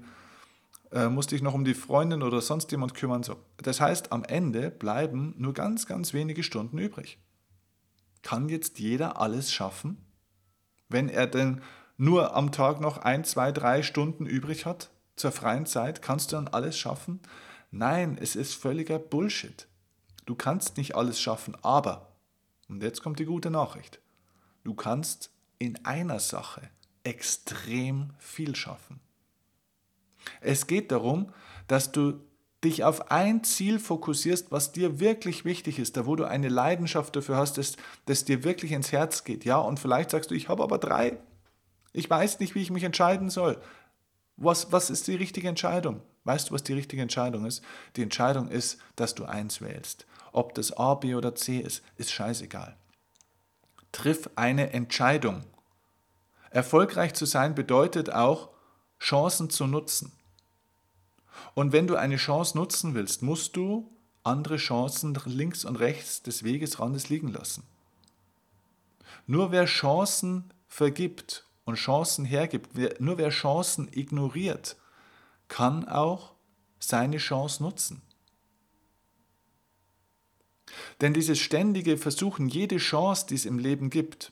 äh, 0.92 1.08
musst 1.08 1.30
dich 1.30 1.44
noch 1.44 1.54
um 1.54 1.66
die 1.66 1.76
Freundin 1.76 2.24
oder 2.24 2.42
sonst 2.42 2.72
jemand 2.72 2.96
kümmern. 2.96 3.22
So. 3.22 3.36
Das 3.58 3.80
heißt, 3.80 4.12
am 4.12 4.24
Ende 4.24 4.72
bleiben 4.72 5.36
nur 5.38 5.54
ganz, 5.54 5.86
ganz 5.86 6.14
wenige 6.14 6.42
Stunden 6.42 6.80
übrig. 6.80 7.20
Kann 8.24 8.50
jetzt 8.50 8.80
jeder 8.80 9.22
alles 9.22 9.54
schaffen? 9.54 10.04
Wenn 10.92 11.10
er 11.10 11.28
denn 11.28 11.62
nur 11.98 12.36
am 12.36 12.52
Tag 12.52 12.82
noch 12.82 12.98
ein, 12.98 13.24
zwei, 13.24 13.52
drei 13.52 13.84
Stunden 13.84 14.26
übrig 14.26 14.66
hat 14.66 14.90
zur 15.16 15.32
freien 15.32 15.66
Zeit, 15.66 16.02
kannst 16.02 16.32
du 16.32 16.36
dann 16.36 16.48
alles 16.48 16.78
schaffen? 16.78 17.20
Nein, 17.70 18.18
es 18.20 18.36
ist 18.36 18.56
völliger 18.56 19.00
Bullshit. 19.00 19.68
Du 20.26 20.36
kannst 20.36 20.78
nicht 20.78 20.96
alles 20.96 21.22
schaffen, 21.22 21.56
aber, 21.62 22.14
und 22.68 22.82
jetzt 22.82 23.02
kommt 23.02 23.20
die 23.20 23.26
gute 23.26 23.52
Nachricht, 23.52 24.00
du 24.64 24.74
kannst 24.74 25.32
in 25.60 25.84
einer 25.86 26.20
Sache 26.20 26.70
extrem 27.04 28.14
viel 28.20 28.56
schaffen. 28.56 29.00
Es 30.40 30.68
geht 30.68 30.92
darum, 30.92 31.34
dass 31.68 31.92
du 31.92 32.20
dich 32.64 32.84
auf 32.84 33.12
ein 33.12 33.44
Ziel 33.44 33.80
fokussierst, 33.80 34.52
was 34.52 34.72
dir 34.72 35.00
wirklich 35.00 35.46
wichtig 35.46 35.80
ist, 35.80 35.98
da 35.98 36.06
wo 36.06 36.16
du 36.16 36.26
eine 36.26 36.50
Leidenschaft 36.50 37.16
dafür 37.16 37.38
hast, 37.38 37.58
dass 37.58 37.76
das 38.06 38.26
dir 38.26 38.44
wirklich 38.44 38.72
ins 38.72 38.92
Herz 38.92 39.24
geht. 39.24 39.46
Ja, 39.46 39.58
und 39.58 39.80
vielleicht 39.80 40.12
sagst 40.12 40.32
du, 40.32 40.36
ich 40.36 40.48
habe 40.48 40.64
aber 40.64 40.78
drei. 40.78 41.18
Ich 41.94 42.10
weiß 42.10 42.40
nicht, 42.40 42.56
wie 42.56 42.62
ich 42.62 42.72
mich 42.72 42.84
entscheiden 42.84 43.30
soll. 43.30 43.62
Was, 44.38 44.72
was 44.72 44.90
ist 44.90 45.08
die 45.08 45.16
richtige 45.16 45.48
Entscheidung? 45.48 46.02
Weißt 46.24 46.50
du, 46.50 46.54
was 46.54 46.64
die 46.64 46.74
richtige 46.74 47.02
Entscheidung 47.02 47.46
ist? 47.46 47.64
Die 47.96 48.04
Entscheidung 48.04 48.48
ist, 48.48 48.80
dass 48.96 49.16
du 49.16 49.26
eins 49.26 49.62
wählst. 49.62 50.06
Ob 50.32 50.54
das 50.54 50.72
A, 50.78 50.96
B 50.96 51.16
oder 51.16 51.36
C 51.36 51.60
ist, 51.60 51.84
ist 51.98 52.12
scheißegal. 52.12 52.78
Triff 53.92 54.30
eine 54.36 54.72
Entscheidung. 54.72 55.44
Erfolgreich 56.52 57.14
zu 57.14 57.26
sein 57.26 57.56
bedeutet 57.56 58.12
auch, 58.12 58.50
Chancen 59.00 59.50
zu 59.50 59.66
nutzen. 59.68 60.12
Und 61.54 61.72
wenn 61.72 61.88
du 61.88 61.96
eine 61.96 62.18
Chance 62.18 62.58
nutzen 62.58 62.94
willst, 62.94 63.22
musst 63.22 63.56
du 63.56 63.92
andere 64.24 64.58
Chancen 64.58 65.18
links 65.26 65.66
und 65.66 65.78
rechts 65.78 66.22
des 66.22 66.44
Wegesrandes 66.44 67.10
liegen 67.10 67.30
lassen. 67.30 67.64
Nur 69.28 69.52
wer 69.52 69.66
Chancen 69.66 70.54
vergibt 70.68 71.46
und 71.66 71.76
Chancen 71.76 72.26
hergibt, 72.26 73.00
nur 73.00 73.18
wer 73.18 73.30
Chancen 73.30 73.88
ignoriert, 73.92 74.78
kann 75.48 75.88
auch 75.88 76.34
seine 76.80 77.18
Chance 77.18 77.64
nutzen. 77.64 78.02
Denn 81.02 81.14
dieses 81.14 81.40
ständige 81.40 81.98
Versuchen, 81.98 82.48
jede 82.48 82.78
Chance, 82.78 83.26
die 83.28 83.36
es 83.36 83.46
im 83.46 83.60
Leben 83.60 83.90
gibt, 83.90 84.32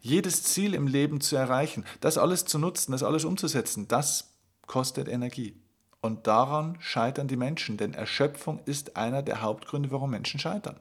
jedes 0.00 0.44
Ziel 0.44 0.74
im 0.74 0.86
Leben 0.86 1.20
zu 1.20 1.36
erreichen, 1.36 1.84
das 2.00 2.18
alles 2.18 2.44
zu 2.44 2.58
nutzen, 2.58 2.92
das 2.92 3.02
alles 3.02 3.24
umzusetzen, 3.24 3.88
das 3.88 4.34
kostet 4.66 5.08
Energie. 5.08 5.56
Und 6.02 6.26
daran 6.26 6.76
scheitern 6.80 7.28
die 7.28 7.36
Menschen, 7.36 7.76
denn 7.76 7.94
Erschöpfung 7.94 8.60
ist 8.66 8.96
einer 8.96 9.22
der 9.22 9.40
Hauptgründe, 9.40 9.92
warum 9.92 10.10
Menschen 10.10 10.40
scheitern. 10.40 10.78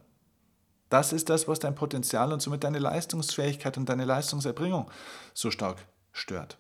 Das 0.90 1.14
ist 1.14 1.30
das, 1.30 1.48
was 1.48 1.60
dein 1.60 1.76
Potenzial 1.76 2.34
und 2.34 2.42
somit 2.42 2.64
deine 2.64 2.80
Leistungsfähigkeit 2.80 3.78
und 3.78 3.88
deine 3.88 4.04
Leistungserbringung 4.04 4.90
so 5.34 5.52
stark 5.52 5.78
stört. 6.12 6.58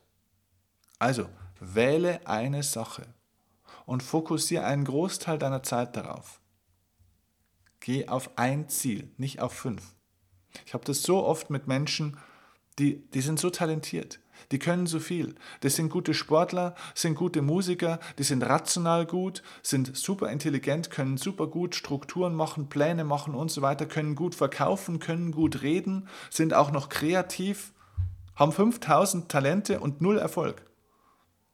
Also, 1.00 1.27
wähle 1.60 2.25
eine 2.25 2.62
Sache 2.62 3.08
und 3.86 4.03
fokussiere 4.03 4.63
einen 4.63 4.86
Großteil 4.86 5.39
deiner 5.39 5.63
Zeit 5.63 5.98
darauf. 5.98 6.39
Geh 7.80 8.08
auf 8.08 8.30
ein 8.38 8.70
Ziel, 8.70 9.12
nicht 9.18 9.41
auf 9.41 9.53
fünf. 9.53 9.96
Ich 10.68 10.75
habe 10.75 10.86
das 10.86 11.01
so 11.01 11.25
oft 11.25 11.50
mit 11.50 11.68
Menschen, 11.68 12.18
die, 12.77 13.10
die 13.12 13.22
sind 13.22 13.39
so 13.39 13.50
talentiert. 13.50 14.20
Die 14.51 14.60
können 14.60 14.88
so 14.88 15.00
viel. 15.00 15.36
Das 15.60 15.75
sind 15.75 15.89
gute 15.89 16.13
Sportler, 16.13 16.75
sind 16.95 17.15
gute 17.15 17.41
Musiker, 17.41 18.00
die 18.17 18.24
sind 18.24 18.43
rational 18.43 19.05
gut, 19.05 19.43
sind 19.62 19.95
super 19.95 20.29
intelligent, 20.29 20.89
können 20.89 21.17
super 21.17 21.48
gut 21.48 21.75
Strukturen 21.75 22.36
machen, 22.36 22.69
Pläne 22.69 23.03
machen 23.03 23.36
und 23.36 23.51
so 23.51 23.62
weiter, 23.62 23.86
können 23.86 24.15
gut 24.15 24.36
verkaufen, 24.36 25.00
können 25.00 25.31
gut 25.31 25.62
reden, 25.62 26.07
sind 26.29 26.53
auch 26.53 26.71
noch 26.71 26.89
kreativ, 26.89 27.74
haben 28.36 28.51
5000 28.51 29.29
Talente 29.29 29.79
und 29.79 30.01
null 30.01 30.17
Erfolg. 30.17 30.63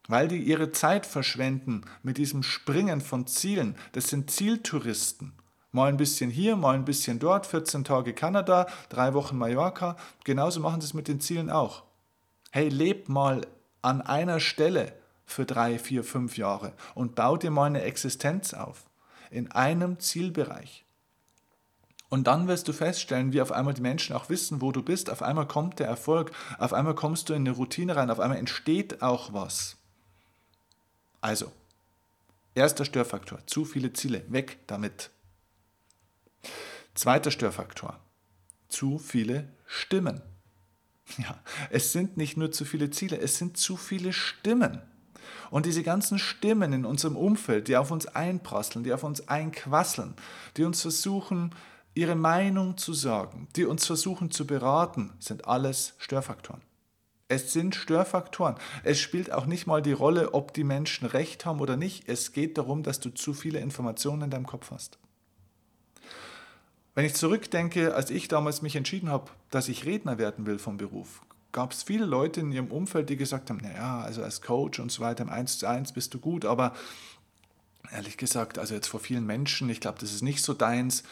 Weil 0.08 0.30
die 0.30 0.38
ihre 0.38 0.72
Zeit 0.72 1.06
verschwenden 1.06 1.82
mit 2.02 2.18
diesem 2.18 2.42
Springen 2.42 3.02
von 3.02 3.28
Zielen. 3.28 3.76
Das 3.92 4.06
sind 4.06 4.32
Zieltouristen. 4.32 5.34
Mal 5.74 5.90
ein 5.90 5.98
bisschen 5.98 6.30
hier, 6.30 6.56
mal 6.56 6.76
ein 6.76 6.86
bisschen 6.86 7.20
dort, 7.20 7.46
14 7.46 7.84
Tage 7.84 8.14
Kanada, 8.14 8.68
drei 8.90 9.14
Wochen 9.14 9.38
Mallorca. 9.38 9.98
Genauso 10.24 10.62
machen 10.62 10.80
sie 10.80 10.86
es 10.86 10.94
mit 10.94 11.10
den 11.10 11.20
Zielen 11.20 11.50
auch. 11.50 11.84
Hey, 12.58 12.70
leb 12.70 13.08
mal 13.08 13.46
an 13.84 14.02
einer 14.02 14.40
Stelle 14.40 14.92
für 15.28 15.46
drei, 15.46 15.78
vier, 15.78 16.04
fünf 16.04 16.40
Jahre 16.40 16.74
und 16.96 17.14
bau 17.14 17.38
dir 17.38 17.52
mal 17.52 17.66
eine 17.66 17.84
Existenz 17.84 18.56
auf 18.56 18.90
in 19.30 19.52
einem 19.52 20.00
Zielbereich. 20.00 20.84
Und 22.10 22.26
dann 22.26 22.48
wirst 22.48 22.68
du 22.68 22.74
feststellen, 22.74 23.32
wie 23.32 23.42
auf 23.42 23.52
einmal 23.52 23.76
die 23.76 23.84
Menschen 23.84 24.16
auch 24.16 24.30
wissen, 24.30 24.60
wo 24.60 24.72
du 24.72 24.82
bist. 24.82 25.12
Auf 25.12 25.22
einmal 25.22 25.48
kommt 25.48 25.78
der 25.78 25.86
Erfolg, 25.86 26.32
auf 26.58 26.74
einmal 26.74 26.96
kommst 26.96 27.30
du 27.30 27.34
in 27.34 27.48
eine 27.48 27.52
Routine 27.52 27.96
rein, 27.96 28.10
auf 28.10 28.20
einmal 28.20 28.40
entsteht 28.40 29.04
auch 29.04 29.34
was. 29.34 29.78
Also, 31.22 31.52
erster 32.56 32.86
Störfaktor, 32.86 33.38
zu 33.46 33.66
viele 33.66 33.94
Ziele, 33.94 34.24
weg 34.30 34.58
damit. 34.66 35.12
Zweiter 36.96 37.30
Störfaktor, 37.30 38.00
zu 38.68 38.98
viele 38.98 39.48
Stimmen. 39.68 40.24
Ja, 41.18 41.40
es 41.70 41.94
sind 41.94 42.18
nicht 42.18 42.38
nur 42.38 42.52
zu 42.52 42.66
viele 42.66 42.90
Ziele, 42.90 43.20
es 43.20 43.38
sind 43.38 43.58
zu 43.58 43.78
viele 43.78 44.14
Stimmen. 44.14 44.82
Und 45.50 45.66
diese 45.66 45.84
ganzen 45.84 46.20
Stimmen 46.20 46.74
in 46.74 46.86
unserem 46.86 47.16
Umfeld, 47.16 47.68
die 47.68 47.78
auf 47.78 47.92
uns 47.92 48.08
einprasseln, 48.08 48.84
die 48.84 48.94
auf 48.94 49.04
uns 49.04 49.28
einquasseln, 49.28 50.14
die 50.58 50.64
uns 50.64 50.82
versuchen, 50.82 51.56
ihre 51.96 52.16
Meinung 52.16 52.78
zu 52.78 52.94
sagen, 52.94 53.48
die 53.56 53.66
uns 53.66 53.86
versuchen 53.86 54.32
zu 54.32 54.46
beraten, 54.46 55.14
sind 55.20 55.48
alles 55.48 55.96
Störfaktoren. 55.98 56.62
Es 57.30 57.52
sind 57.52 57.76
Störfaktoren. 57.76 58.56
Es 58.84 59.00
spielt 59.00 59.34
auch 59.34 59.46
nicht 59.46 59.68
mal 59.68 59.82
die 59.82 59.92
Rolle, 59.92 60.34
ob 60.34 60.54
die 60.54 60.64
Menschen 60.64 61.08
recht 61.08 61.46
haben 61.46 61.60
oder 61.60 61.76
nicht. 61.76 62.08
Es 62.08 62.32
geht 62.32 62.58
darum, 62.58 62.84
dass 62.84 63.02
du 63.02 63.10
zu 63.10 63.34
viele 63.34 63.60
Informationen 63.60 64.24
in 64.24 64.30
deinem 64.30 64.48
Kopf 64.48 64.72
hast. 64.72 64.98
Wenn 66.98 67.06
ich 67.06 67.14
zurückdenke, 67.14 67.94
als 67.94 68.10
ich 68.10 68.28
damals 68.28 68.64
mich 68.64 68.76
entschieden 68.76 69.12
habe, 69.12 69.30
dass 69.52 69.70
ich 69.70 69.86
Redner 69.86 70.18
werden 70.18 70.48
will 70.48 70.58
vom 70.58 70.78
Beruf, 70.78 71.22
gab 71.52 71.72
es 71.72 71.84
viele 71.84 72.06
Leute 72.06 72.40
in 72.40 72.52
ihrem 72.52 72.72
Umfeld, 72.72 73.12
die 73.12 73.18
gesagt 73.18 73.52
haben, 73.52 73.60
naja, 73.60 74.00
also 74.00 74.24
als 74.24 74.42
Coach 74.42 74.80
und 74.80 74.92
so 74.92 75.04
weiter 75.04 75.22
im 75.22 75.30
1 75.30 75.60
zu 75.60 75.68
1 75.68 75.92
bist 75.92 76.16
du 76.16 76.20
gut, 76.20 76.44
aber 76.44 76.74
ehrlich 77.92 78.18
gesagt, 78.18 78.58
also 78.58 78.74
jetzt 78.74 78.88
vor 78.88 79.00
vielen 79.00 79.28
Menschen, 79.28 79.70
ich 79.70 79.80
glaube, 79.80 80.00
das 80.00 80.12
ist 80.12 80.24
nicht 80.24 80.44
so 80.44 80.56
deins 80.56 81.04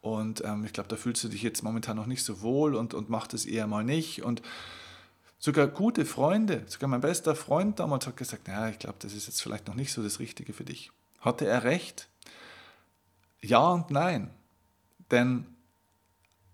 und 0.00 0.42
ähm, 0.44 0.64
ich 0.64 0.72
glaube, 0.72 0.88
da 0.88 0.96
fühlst 0.96 1.22
du 1.22 1.28
dich 1.28 1.42
jetzt 1.42 1.62
momentan 1.62 1.94
noch 1.94 2.06
nicht 2.06 2.24
so 2.24 2.42
wohl 2.42 2.74
und, 2.74 2.92
und 2.92 3.08
mach 3.08 3.28
das 3.28 3.46
eher 3.46 3.68
mal 3.68 3.84
nicht 3.84 4.24
und 4.24 4.42
sogar 5.38 5.68
gute 5.68 6.04
Freunde, 6.04 6.64
sogar 6.66 6.88
mein 6.88 7.00
bester 7.00 7.36
Freund 7.36 7.78
damals 7.78 8.08
hat 8.08 8.16
gesagt, 8.16 8.48
naja, 8.48 8.70
ich 8.70 8.80
glaube, 8.80 8.98
das 8.98 9.12
ist 9.12 9.28
jetzt 9.28 9.40
vielleicht 9.40 9.68
noch 9.68 9.76
nicht 9.76 9.92
so 9.92 10.02
das 10.02 10.18
Richtige 10.18 10.52
für 10.52 10.64
dich. 10.64 10.90
Hatte 11.20 11.46
er 11.46 11.62
recht? 11.62 12.08
Ja 13.40 13.68
und 13.68 13.92
nein, 13.92 14.32
denn 15.10 15.46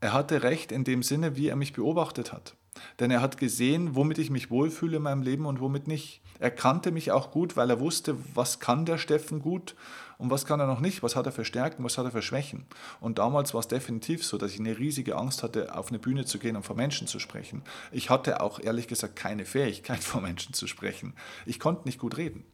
er 0.00 0.12
hatte 0.12 0.42
recht 0.42 0.70
in 0.70 0.84
dem 0.84 1.02
Sinne, 1.02 1.36
wie 1.36 1.48
er 1.48 1.56
mich 1.56 1.72
beobachtet 1.72 2.32
hat. 2.32 2.56
Denn 2.98 3.10
er 3.10 3.20
hat 3.20 3.38
gesehen, 3.38 3.94
womit 3.94 4.18
ich 4.18 4.30
mich 4.30 4.50
wohlfühle 4.50 4.98
in 4.98 5.02
meinem 5.02 5.22
Leben 5.22 5.46
und 5.46 5.60
womit 5.60 5.86
nicht. 5.86 6.22
Er 6.38 6.50
kannte 6.50 6.90
mich 6.90 7.12
auch 7.12 7.30
gut, 7.30 7.56
weil 7.56 7.70
er 7.70 7.80
wusste, 7.80 8.16
was 8.34 8.60
kann 8.60 8.84
der 8.84 8.98
Steffen 8.98 9.40
gut 9.40 9.76
und 10.18 10.30
was 10.30 10.46
kann 10.46 10.60
er 10.60 10.66
noch 10.66 10.80
nicht, 10.80 11.02
was 11.02 11.16
hat 11.16 11.26
er 11.26 11.32
für 11.32 11.44
Stärken, 11.44 11.84
was 11.84 11.96
hat 11.96 12.04
er 12.04 12.10
für 12.10 12.22
Schwächen. 12.22 12.66
Und 13.00 13.18
damals 13.18 13.54
war 13.54 13.60
es 13.60 13.68
definitiv 13.68 14.24
so, 14.24 14.36
dass 14.36 14.52
ich 14.52 14.60
eine 14.60 14.78
riesige 14.78 15.16
Angst 15.16 15.42
hatte, 15.42 15.74
auf 15.74 15.88
eine 15.88 15.98
Bühne 15.98 16.24
zu 16.24 16.38
gehen 16.38 16.56
und 16.56 16.64
vor 16.64 16.76
Menschen 16.76 17.06
zu 17.06 17.18
sprechen. 17.18 17.62
Ich 17.92 18.10
hatte 18.10 18.40
auch 18.40 18.60
ehrlich 18.60 18.88
gesagt 18.88 19.16
keine 19.16 19.44
Fähigkeit, 19.44 20.02
vor 20.04 20.20
Menschen 20.20 20.54
zu 20.54 20.66
sprechen. 20.66 21.14
Ich 21.46 21.60
konnte 21.60 21.86
nicht 21.86 21.98
gut 21.98 22.16
reden. 22.16 22.44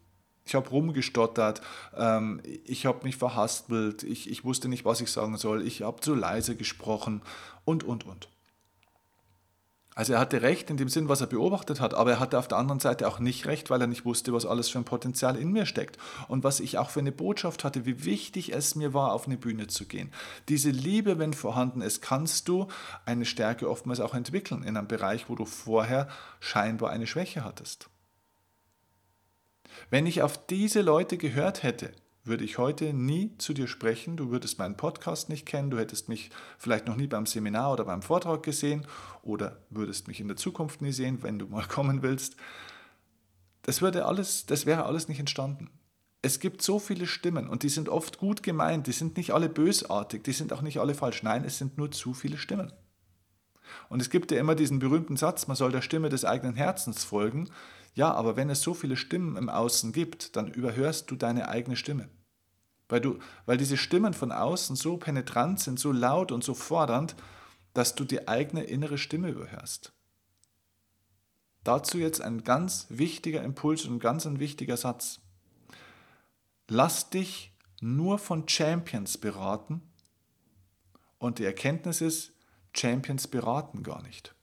Ich 0.50 0.56
habe 0.56 0.68
rumgestottert, 0.68 1.60
ähm, 1.96 2.42
ich 2.64 2.84
habe 2.84 3.04
mich 3.04 3.16
verhaspelt, 3.16 4.02
ich, 4.02 4.28
ich 4.28 4.44
wusste 4.44 4.68
nicht, 4.68 4.84
was 4.84 5.00
ich 5.00 5.08
sagen 5.12 5.36
soll, 5.36 5.64
ich 5.64 5.82
habe 5.82 6.00
zu 6.00 6.12
leise 6.12 6.56
gesprochen 6.56 7.22
und, 7.64 7.84
und, 7.84 8.04
und. 8.04 8.28
Also 9.94 10.14
er 10.14 10.18
hatte 10.18 10.42
recht 10.42 10.68
in 10.68 10.76
dem 10.76 10.88
Sinn, 10.88 11.08
was 11.08 11.20
er 11.20 11.28
beobachtet 11.28 11.80
hat, 11.80 11.94
aber 11.94 12.10
er 12.10 12.18
hatte 12.18 12.36
auf 12.36 12.48
der 12.48 12.58
anderen 12.58 12.80
Seite 12.80 13.06
auch 13.06 13.20
nicht 13.20 13.46
recht, 13.46 13.70
weil 13.70 13.80
er 13.80 13.86
nicht 13.86 14.04
wusste, 14.04 14.32
was 14.32 14.44
alles 14.44 14.68
für 14.68 14.78
ein 14.78 14.84
Potenzial 14.84 15.36
in 15.36 15.52
mir 15.52 15.66
steckt 15.66 15.98
und 16.26 16.42
was 16.42 16.58
ich 16.58 16.78
auch 16.78 16.90
für 16.90 16.98
eine 16.98 17.12
Botschaft 17.12 17.62
hatte, 17.62 17.86
wie 17.86 18.04
wichtig 18.04 18.52
es 18.52 18.74
mir 18.74 18.92
war, 18.92 19.12
auf 19.12 19.26
eine 19.26 19.36
Bühne 19.36 19.68
zu 19.68 19.86
gehen. 19.86 20.10
Diese 20.48 20.70
Liebe, 20.70 21.20
wenn 21.20 21.32
vorhanden 21.32 21.80
ist, 21.80 22.02
kannst 22.02 22.48
du 22.48 22.66
eine 23.06 23.24
Stärke 23.24 23.70
oftmals 23.70 24.00
auch 24.00 24.14
entwickeln 24.14 24.64
in 24.64 24.76
einem 24.76 24.88
Bereich, 24.88 25.28
wo 25.28 25.36
du 25.36 25.44
vorher 25.44 26.08
scheinbar 26.40 26.90
eine 26.90 27.06
Schwäche 27.06 27.44
hattest. 27.44 27.88
Wenn 29.90 30.07
ich 30.07 30.22
auf 30.22 30.46
diese 30.46 30.83
Leute 30.83 31.18
gehört 31.18 31.64
hätte, 31.64 31.90
würde 32.22 32.44
ich 32.44 32.59
heute 32.59 32.92
nie 32.92 33.37
zu 33.38 33.53
dir 33.53 33.66
sprechen, 33.66 34.16
du 34.16 34.31
würdest 34.31 34.57
meinen 34.57 34.76
Podcast 34.76 35.29
nicht 35.29 35.46
kennen, 35.46 35.70
du 35.70 35.79
hättest 35.79 36.09
mich 36.09 36.31
vielleicht 36.59 36.87
noch 36.87 36.94
nie 36.94 37.09
beim 37.09 37.26
Seminar 37.26 37.72
oder 37.72 37.85
beim 37.85 38.00
Vortrag 38.00 38.44
gesehen 38.44 38.87
oder 39.22 39.59
würdest 39.68 40.07
mich 40.07 40.20
in 40.20 40.29
der 40.29 40.37
Zukunft 40.37 40.81
nie 40.81 40.92
sehen, 40.92 41.24
wenn 41.24 41.40
du 41.40 41.46
mal 41.48 41.64
kommen 41.68 42.03
willst. 42.03 42.37
Das 43.62 43.83
würde 43.83 44.05
alles, 44.05 44.46
das 44.46 44.64
wäre 44.64 44.85
alles 44.85 45.09
nicht 45.09 45.18
entstanden. 45.18 45.70
Es 46.22 46.38
gibt 46.38 46.62
so 46.62 46.79
viele 46.79 47.07
Stimmen 47.07 47.48
und 47.48 47.64
die 47.64 47.68
sind 47.68 47.88
oft 47.88 48.18
gut 48.18 48.44
gemeint, 48.44 48.87
die 48.87 48.92
sind 48.92 49.16
nicht 49.16 49.33
alle 49.33 49.48
bösartig, 49.48 50.22
die 50.22 50.33
sind 50.33 50.53
auch 50.53 50.62
nicht 50.62 50.79
alle 50.79 50.94
falsch. 50.94 51.24
Nein, 51.24 51.44
es 51.44 51.59
sind 51.59 51.79
nur 51.79 51.90
zu 51.90 52.14
viele 52.14 52.38
Stimmen. 52.38 52.72
Und 53.88 54.00
es 54.00 54.11
gibt 54.11 54.31
ja 54.31 54.38
immer 54.38 54.55
diesen 54.55 54.79
berühmten 54.79 55.16
Satz, 55.16 55.46
man 55.46 55.57
soll 55.57 55.72
der 55.72 55.83
Stimme 55.83 56.11
des 56.11 56.24
eigenen 56.24 56.55
Herzens 56.55 57.03
folgen. 57.03 57.48
Ja, 57.94 58.12
aber 58.12 58.37
wenn 58.37 58.50
es 58.50 58.62
so 58.62 58.74
viele 58.74 58.96
Stimmen 58.96 59.37
im 59.37 59.48
Außen 59.48 59.92
gibt, 59.92 60.37
dann 60.37 60.48
überhörst 60.48 61.11
du 61.11 61.16
deine 61.16 61.48
eigene 61.48 61.76
Stimme. 61.76 62.09
Weil, 62.88 63.00
du, 63.00 63.18
weil 63.46 63.57
diese 63.57 63.76
Stimmen 63.76 64.14
von 64.14 64.33
außen 64.33 64.76
so 64.76 64.96
penetrant 64.96 65.61
sind, 65.61 65.79
so 65.79 65.92
laut 65.92 66.33
und 66.33 66.42
so 66.42 66.55
fordernd, 66.55 67.14
dass 67.74 67.94
du 67.94 68.05
die 68.05 68.26
eigene 68.26 68.64
innere 68.64 68.98
Stimme 68.98 69.29
überhörst. 69.29 69.92
Dazu 71.62 71.98
jetzt 71.98 72.20
ein 72.20 72.42
ganz 72.42 72.87
wichtiger 72.88 73.42
Impuls 73.44 73.85
und 73.85 74.00
ganz 74.00 74.26
ein 74.26 74.40
wichtiger 74.40 74.76
Satz. 74.76 75.20
Lass 76.68 77.11
dich 77.11 77.53
nur 77.81 78.18
von 78.18 78.48
Champions 78.48 79.18
beraten 79.18 79.83
und 81.18 81.38
die 81.38 81.44
Erkenntnis 81.44 82.00
ist, 82.00 82.33
Champions 82.74 83.29
beraten 83.29 83.83
gar 83.83 84.03
nicht. 84.03 84.35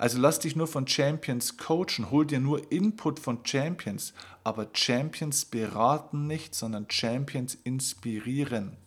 Also 0.00 0.18
lass 0.18 0.38
dich 0.38 0.56
nur 0.56 0.66
von 0.66 0.86
Champions 0.86 1.58
coachen, 1.58 2.10
hol 2.10 2.24
dir 2.24 2.40
nur 2.40 2.72
Input 2.72 3.18
von 3.18 3.40
Champions, 3.44 4.14
aber 4.44 4.70
Champions 4.72 5.44
beraten 5.44 6.26
nicht, 6.26 6.54
sondern 6.54 6.86
Champions 6.88 7.58
inspirieren. 7.64 8.78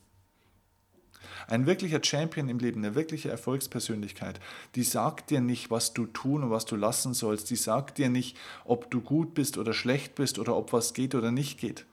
Ein 1.46 1.68
wirklicher 1.68 2.04
Champion 2.04 2.50
im 2.50 2.58
Leben, 2.58 2.84
eine 2.84 2.96
wirkliche 2.96 3.30
Erfolgspersönlichkeit, 3.30 4.40
die 4.74 4.82
sagt 4.82 5.30
dir 5.30 5.40
nicht, 5.40 5.70
was 5.70 5.94
du 5.94 6.08
tun 6.08 6.46
und 6.46 6.50
was 6.50 6.66
du 6.66 6.76
lassen 6.76 7.14
sollst. 7.14 7.52
Die 7.52 7.58
sagt 7.58 8.00
dir 8.00 8.10
nicht, 8.10 8.36
ob 8.66 8.90
du 8.90 9.00
gut 9.00 9.36
bist 9.36 9.60
oder 9.60 9.74
schlecht 9.74 10.16
bist 10.16 10.40
oder 10.40 10.58
ob 10.58 10.74
was 10.74 10.96
geht 10.96 11.14
oder 11.14 11.32
nicht 11.32 11.60
geht. 11.60 11.86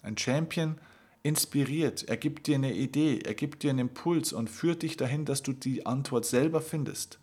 Ein 0.00 0.16
Champion 0.16 0.78
inspiriert, 1.22 2.08
er 2.08 2.16
gibt 2.16 2.46
dir 2.46 2.54
eine 2.54 2.72
Idee, 2.72 3.18
er 3.18 3.34
gibt 3.34 3.62
dir 3.62 3.68
einen 3.68 3.90
Impuls 3.90 4.32
und 4.32 4.48
führt 4.48 4.80
dich 4.80 4.96
dahin, 4.96 5.26
dass 5.26 5.42
du 5.42 5.52
die 5.52 5.84
Antwort 5.84 6.24
selber 6.24 6.62
findest 6.62 7.18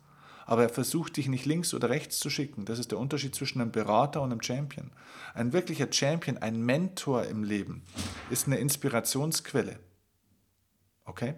aber 0.46 0.62
er 0.62 0.68
versucht 0.68 1.16
dich 1.16 1.28
nicht 1.28 1.46
links 1.46 1.74
oder 1.74 1.90
rechts 1.90 2.18
zu 2.18 2.30
schicken. 2.30 2.64
Das 2.64 2.78
ist 2.78 2.90
der 2.90 2.98
Unterschied 2.98 3.34
zwischen 3.34 3.60
einem 3.60 3.72
Berater 3.72 4.22
und 4.22 4.32
einem 4.32 4.42
Champion. 4.42 4.90
Ein 5.34 5.52
wirklicher 5.52 5.88
Champion, 5.90 6.38
ein 6.38 6.60
Mentor 6.60 7.24
im 7.24 7.44
Leben, 7.44 7.82
ist 8.30 8.46
eine 8.46 8.58
Inspirationsquelle. 8.58 9.78
Okay? 11.04 11.34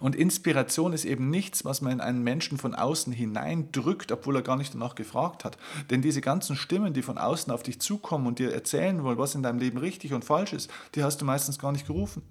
Und 0.00 0.16
Inspiration 0.16 0.92
ist 0.92 1.04
eben 1.04 1.30
nichts, 1.30 1.64
was 1.64 1.80
man 1.80 1.92
in 1.92 2.00
einen 2.00 2.22
Menschen 2.22 2.58
von 2.58 2.74
außen 2.74 3.12
hineindrückt, 3.12 4.12
obwohl 4.12 4.36
er 4.36 4.42
gar 4.42 4.56
nicht 4.56 4.74
danach 4.74 4.94
gefragt 4.94 5.44
hat. 5.44 5.58
Denn 5.90 6.02
diese 6.02 6.20
ganzen 6.20 6.56
Stimmen, 6.56 6.92
die 6.92 7.02
von 7.02 7.18
außen 7.18 7.52
auf 7.52 7.62
dich 7.62 7.80
zukommen 7.80 8.26
und 8.26 8.38
dir 8.38 8.52
erzählen 8.52 9.02
wollen, 9.02 9.18
was 9.18 9.34
in 9.34 9.42
deinem 9.42 9.58
Leben 9.58 9.78
richtig 9.78 10.12
und 10.12 10.24
falsch 10.24 10.52
ist, 10.52 10.70
die 10.94 11.04
hast 11.04 11.20
du 11.20 11.24
meistens 11.24 11.58
gar 11.58 11.72
nicht 11.72 11.86
gerufen. 11.86 12.22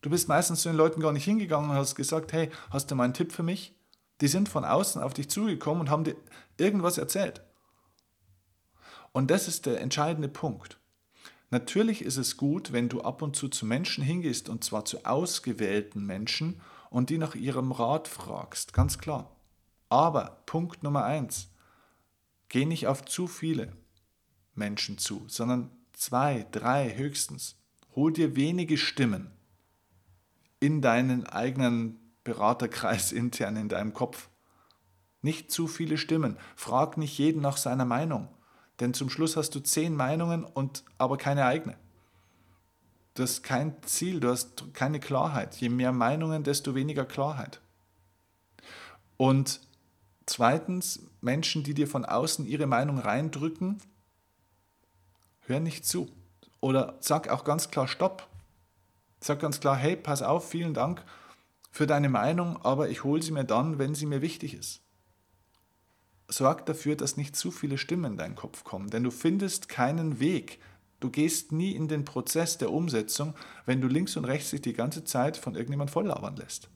Du 0.00 0.10
bist 0.10 0.28
meistens 0.28 0.62
zu 0.62 0.68
den 0.68 0.76
Leuten 0.76 1.00
gar 1.00 1.12
nicht 1.12 1.24
hingegangen 1.24 1.70
und 1.70 1.76
hast 1.76 1.94
gesagt, 1.94 2.32
hey, 2.32 2.50
hast 2.70 2.90
du 2.90 2.96
mal 2.96 3.04
einen 3.04 3.14
Tipp 3.14 3.32
für 3.32 3.44
mich? 3.44 3.74
Die 4.22 4.28
sind 4.28 4.48
von 4.48 4.64
außen 4.64 5.02
auf 5.02 5.14
dich 5.14 5.28
zugekommen 5.28 5.80
und 5.80 5.90
haben 5.90 6.04
dir 6.04 6.14
irgendwas 6.56 6.96
erzählt. 6.96 7.42
Und 9.10 9.32
das 9.32 9.48
ist 9.48 9.66
der 9.66 9.80
entscheidende 9.80 10.28
Punkt. 10.28 10.78
Natürlich 11.50 12.02
ist 12.02 12.18
es 12.18 12.36
gut, 12.36 12.72
wenn 12.72 12.88
du 12.88 13.02
ab 13.02 13.20
und 13.20 13.34
zu 13.34 13.48
zu 13.48 13.66
Menschen 13.66 14.04
hingehst, 14.04 14.48
und 14.48 14.62
zwar 14.62 14.84
zu 14.84 15.04
ausgewählten 15.04 16.06
Menschen, 16.06 16.60
und 16.88 17.10
die 17.10 17.18
nach 17.18 17.34
ihrem 17.34 17.72
Rat 17.72 18.06
fragst, 18.06 18.72
ganz 18.72 18.98
klar. 18.98 19.34
Aber 19.88 20.42
Punkt 20.46 20.84
Nummer 20.84 21.04
eins, 21.04 21.48
geh 22.48 22.64
nicht 22.64 22.86
auf 22.86 23.04
zu 23.04 23.26
viele 23.26 23.72
Menschen 24.54 24.98
zu, 24.98 25.24
sondern 25.26 25.70
zwei, 25.94 26.46
drei 26.52 26.96
höchstens. 26.96 27.56
Hol 27.96 28.12
dir 28.12 28.36
wenige 28.36 28.78
Stimmen 28.78 29.32
in 30.60 30.80
deinen 30.80 31.26
eigenen 31.26 31.98
Beraterkreis 32.24 33.12
intern 33.12 33.56
in 33.56 33.68
deinem 33.68 33.94
Kopf. 33.94 34.28
Nicht 35.22 35.50
zu 35.52 35.68
viele 35.68 35.98
Stimmen. 35.98 36.36
Frag 36.56 36.96
nicht 36.96 37.16
jeden 37.18 37.40
nach 37.40 37.56
seiner 37.56 37.84
Meinung. 37.84 38.28
Denn 38.80 38.94
zum 38.94 39.08
Schluss 39.08 39.36
hast 39.36 39.54
du 39.54 39.60
zehn 39.60 39.94
Meinungen 39.94 40.44
und 40.44 40.82
aber 40.98 41.16
keine 41.16 41.44
eigene. 41.44 41.76
Du 43.14 43.22
hast 43.22 43.42
kein 43.42 43.76
Ziel, 43.84 44.20
du 44.20 44.30
hast 44.30 44.74
keine 44.74 44.98
Klarheit. 44.98 45.56
Je 45.56 45.68
mehr 45.68 45.92
Meinungen, 45.92 46.42
desto 46.42 46.74
weniger 46.74 47.04
Klarheit. 47.04 47.60
Und 49.16 49.60
zweitens, 50.26 51.00
Menschen, 51.20 51.62
die 51.62 51.74
dir 51.74 51.86
von 51.86 52.04
außen 52.04 52.46
ihre 52.46 52.66
Meinung 52.66 52.98
reindrücken, 52.98 53.78
hör 55.46 55.60
nicht 55.60 55.86
zu. 55.86 56.10
Oder 56.60 56.96
sag 57.00 57.28
auch 57.28 57.44
ganz 57.44 57.70
klar 57.70 57.86
Stopp. 57.86 58.26
Sag 59.20 59.38
ganz 59.40 59.60
klar, 59.60 59.76
hey, 59.76 59.94
pass 59.94 60.22
auf, 60.22 60.48
vielen 60.48 60.74
Dank 60.74 61.04
für 61.72 61.88
deine 61.88 62.08
Meinung, 62.08 62.62
aber 62.62 62.88
ich 62.90 63.02
hole 63.02 63.22
sie 63.22 63.32
mir 63.32 63.44
dann, 63.44 63.78
wenn 63.78 63.96
sie 63.96 64.06
mir 64.06 64.22
wichtig 64.22 64.54
ist. 64.54 64.80
Sorg 66.28 66.64
dafür, 66.66 66.94
dass 66.94 67.16
nicht 67.16 67.34
zu 67.34 67.50
viele 67.50 67.78
Stimmen 67.78 68.12
in 68.12 68.18
deinen 68.18 68.36
Kopf 68.36 68.62
kommen, 68.62 68.90
denn 68.90 69.02
du 69.02 69.10
findest 69.10 69.68
keinen 69.68 70.20
Weg. 70.20 70.60
Du 71.00 71.10
gehst 71.10 71.50
nie 71.50 71.72
in 71.72 71.88
den 71.88 72.04
Prozess 72.04 72.58
der 72.58 72.70
Umsetzung, 72.70 73.34
wenn 73.66 73.80
du 73.80 73.88
links 73.88 74.16
und 74.16 74.24
rechts 74.24 74.50
dich 74.50 74.60
die 74.60 74.72
ganze 74.72 75.02
Zeit 75.02 75.36
von 75.36 75.54
irgendjemand 75.54 75.90
volllabern 75.90 76.36
lässt. 76.36 76.68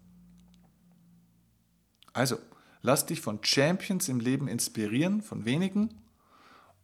Also, 2.13 2.39
lass 2.83 3.07
dich 3.07 3.21
von 3.21 3.39
Champions 3.45 4.09
im 4.09 4.19
Leben 4.19 4.49
inspirieren, 4.49 5.23
von 5.23 5.45
wenigen, 5.45 5.95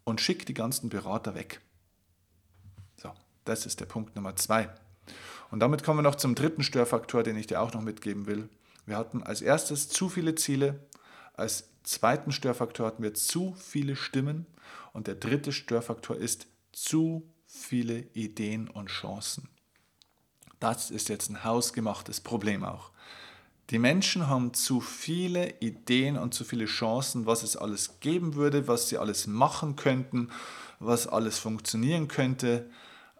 und 0.04 0.20
schick 0.20 0.46
die 0.46 0.54
ganzen 0.54 0.88
Berater 0.88 1.34
weg. 1.34 1.60
Das 3.44 3.66
ist 3.66 3.80
der 3.80 3.86
Punkt 3.86 4.14
Nummer 4.14 4.36
zwei. 4.36 4.68
Und 5.52 5.60
damit 5.60 5.84
kommen 5.84 5.98
wir 5.98 6.02
noch 6.02 6.14
zum 6.14 6.34
dritten 6.34 6.62
Störfaktor, 6.62 7.22
den 7.22 7.36
ich 7.36 7.46
dir 7.46 7.60
auch 7.60 7.74
noch 7.74 7.82
mitgeben 7.82 8.26
will. 8.26 8.48
Wir 8.86 8.96
hatten 8.96 9.22
als 9.22 9.42
erstes 9.42 9.90
zu 9.90 10.08
viele 10.08 10.34
Ziele, 10.34 10.80
als 11.34 11.68
zweiten 11.84 12.32
Störfaktor 12.32 12.86
hatten 12.86 13.02
wir 13.02 13.12
zu 13.12 13.54
viele 13.58 13.94
Stimmen 13.94 14.46
und 14.94 15.08
der 15.08 15.14
dritte 15.14 15.52
Störfaktor 15.52 16.16
ist 16.16 16.46
zu 16.72 17.30
viele 17.46 17.98
Ideen 18.14 18.66
und 18.68 18.86
Chancen. 18.86 19.50
Das 20.58 20.90
ist 20.90 21.10
jetzt 21.10 21.28
ein 21.28 21.44
hausgemachtes 21.44 22.22
Problem 22.22 22.64
auch. 22.64 22.90
Die 23.68 23.78
Menschen 23.78 24.28
haben 24.28 24.54
zu 24.54 24.80
viele 24.80 25.60
Ideen 25.60 26.16
und 26.16 26.32
zu 26.32 26.44
viele 26.44 26.64
Chancen, 26.64 27.26
was 27.26 27.42
es 27.42 27.58
alles 27.58 28.00
geben 28.00 28.36
würde, 28.36 28.68
was 28.68 28.88
sie 28.88 28.96
alles 28.96 29.26
machen 29.26 29.76
könnten, 29.76 30.30
was 30.78 31.06
alles 31.06 31.38
funktionieren 31.38 32.08
könnte. 32.08 32.70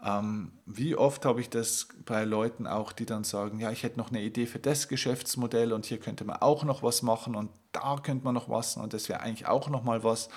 Ähm, 0.05 0.53
wie 0.67 0.97
oft 0.97 1.25
habe 1.25 1.41
ich 1.41 1.49
das 1.49 1.88
bei 2.05 2.25
Leuten 2.25 2.67
auch, 2.67 2.93
die 2.93 3.07
dann 3.07 3.23
sagen, 3.23 3.61
ja, 3.61 3.71
ich 3.71 3.85
hätte 3.85 3.99
noch 3.99 4.11
eine 4.11 4.21
Idee 4.21 4.47
für 4.47 4.59
das 4.59 4.88
Geschäftsmodell 4.88 5.73
und 5.73 5.87
hier 5.87 5.99
könnte 5.99 6.25
man 6.25 6.37
auch 6.37 6.65
noch 6.65 6.83
was 6.83 7.03
machen 7.03 7.37
und 7.37 7.51
da 7.71 7.97
könnte 8.03 8.25
man 8.25 8.35
noch 8.35 8.49
was 8.49 8.77
und 8.77 8.93
das 8.95 9.09
wäre 9.09 9.21
eigentlich 9.21 9.47
auch 9.47 9.69
noch 9.69 9.85
mal 9.85 10.03
was 10.03 10.29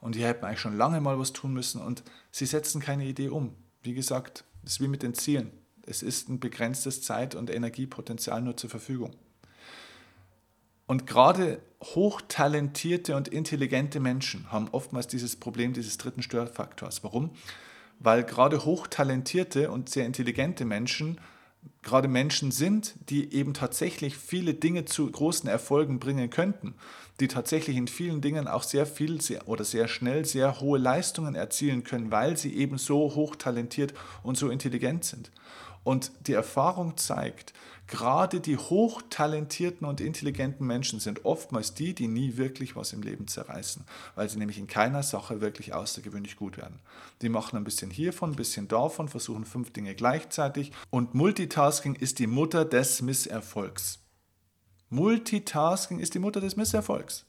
und 0.00 0.14
hier 0.14 0.28
hätte 0.28 0.42
man 0.42 0.50
eigentlich 0.50 0.60
schon 0.60 0.76
lange 0.76 1.00
mal 1.00 1.18
was 1.18 1.32
tun 1.32 1.52
müssen 1.52 1.82
und 1.82 2.04
sie 2.30 2.46
setzen 2.46 2.80
keine 2.80 3.06
Idee 3.06 3.28
um. 3.28 3.54
Wie 3.82 3.94
gesagt, 3.94 4.44
es 4.62 4.74
ist 4.74 4.80
wie 4.80 4.88
mit 4.88 5.02
den 5.02 5.14
Zielen. 5.14 5.50
Es 5.84 6.02
ist 6.02 6.28
ein 6.28 6.38
begrenztes 6.38 7.02
Zeit- 7.02 7.34
und 7.34 7.50
Energiepotenzial 7.50 8.42
nur 8.42 8.56
zur 8.56 8.70
Verfügung. 8.70 9.16
Und 10.86 11.06
gerade 11.06 11.60
hochtalentierte 11.82 13.16
und 13.16 13.28
intelligente 13.28 13.98
Menschen 13.98 14.50
haben 14.52 14.68
oftmals 14.70 15.06
dieses 15.06 15.36
Problem 15.36 15.72
dieses 15.72 15.98
dritten 15.98 16.22
Störfaktors. 16.22 17.02
Warum? 17.04 17.30
Weil 18.00 18.24
gerade 18.24 18.64
hochtalentierte 18.64 19.70
und 19.70 19.88
sehr 19.88 20.06
intelligente 20.06 20.64
Menschen 20.64 21.18
gerade 21.82 22.08
Menschen 22.08 22.50
sind, 22.50 22.94
die 23.08 23.32
eben 23.32 23.54
tatsächlich 23.54 24.16
viele 24.16 24.54
Dinge 24.54 24.84
zu 24.84 25.10
großen 25.10 25.48
Erfolgen 25.48 25.98
bringen 25.98 26.30
könnten, 26.30 26.74
die 27.20 27.28
tatsächlich 27.28 27.76
in 27.76 27.88
vielen 27.88 28.20
Dingen 28.20 28.46
auch 28.46 28.62
sehr 28.62 28.86
viel 28.86 29.20
sehr, 29.20 29.48
oder 29.48 29.64
sehr 29.64 29.88
schnell 29.88 30.24
sehr 30.24 30.60
hohe 30.60 30.78
Leistungen 30.78 31.34
erzielen 31.34 31.84
können, 31.84 32.10
weil 32.10 32.36
sie 32.36 32.54
eben 32.54 32.78
so 32.78 33.14
hochtalentiert 33.14 33.94
und 34.22 34.36
so 34.36 34.50
intelligent 34.50 35.04
sind. 35.04 35.30
Und 35.88 36.12
die 36.26 36.34
Erfahrung 36.34 36.98
zeigt, 36.98 37.54
Gerade 37.86 38.40
die 38.40 38.58
hochtalentierten 38.58 39.86
und 39.86 40.02
intelligenten 40.02 40.66
Menschen 40.66 41.00
sind 41.00 41.24
oftmals 41.24 41.72
die, 41.72 41.94
die 41.94 42.06
nie 42.06 42.36
wirklich 42.36 42.76
was 42.76 42.92
im 42.92 43.00
Leben 43.00 43.28
zerreißen, 43.28 43.82
weil 44.14 44.28
sie 44.28 44.36
nämlich 44.36 44.58
in 44.58 44.66
keiner 44.66 45.02
Sache 45.02 45.40
wirklich 45.40 45.72
außergewöhnlich 45.72 46.36
gut 46.36 46.58
werden. 46.58 46.80
Die 47.22 47.30
machen 47.30 47.56
ein 47.56 47.64
bisschen 47.64 47.90
hiervon, 47.90 48.32
ein 48.32 48.36
bisschen 48.36 48.68
davon, 48.68 49.08
versuchen 49.08 49.46
fünf 49.46 49.72
Dinge 49.72 49.94
gleichzeitig 49.94 50.72
und 50.90 51.14
Multitasking 51.14 51.94
ist 51.94 52.18
die 52.18 52.26
Mutter 52.26 52.66
des 52.66 53.00
Misserfolgs. 53.00 54.00
Multitasking 54.90 55.98
ist 55.98 56.12
die 56.12 56.18
Mutter 56.18 56.42
des 56.42 56.56
Misserfolgs. 56.56 57.24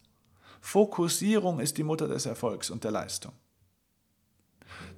Fokussierung 0.60 1.62
ist 1.62 1.78
die 1.78 1.84
Mutter 1.84 2.10
des 2.10 2.26
Erfolgs 2.26 2.70
und 2.70 2.84
der 2.84 2.92
Leistung. 2.92 3.32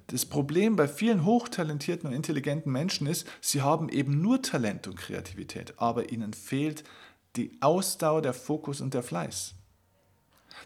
Das 0.08 0.26
Problem 0.26 0.76
bei 0.76 0.88
vielen 0.88 1.24
hochtalentierten 1.24 2.08
und 2.08 2.14
intelligenten 2.14 2.72
Menschen 2.72 3.06
ist, 3.06 3.26
sie 3.40 3.62
haben 3.62 3.88
eben 3.88 4.20
nur 4.20 4.42
Talent 4.42 4.86
und 4.86 4.96
Kreativität, 4.96 5.74
aber 5.78 6.10
ihnen 6.10 6.34
fehlt 6.34 6.84
die 7.36 7.56
Ausdauer, 7.60 8.22
der 8.22 8.34
Fokus 8.34 8.80
und 8.80 8.94
der 8.94 9.02
Fleiß. 9.02 9.54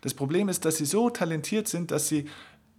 Das 0.00 0.14
Problem 0.14 0.48
ist, 0.48 0.64
dass 0.64 0.78
sie 0.78 0.84
so 0.84 1.10
talentiert 1.10 1.68
sind, 1.68 1.90
dass 1.90 2.08
sie 2.08 2.28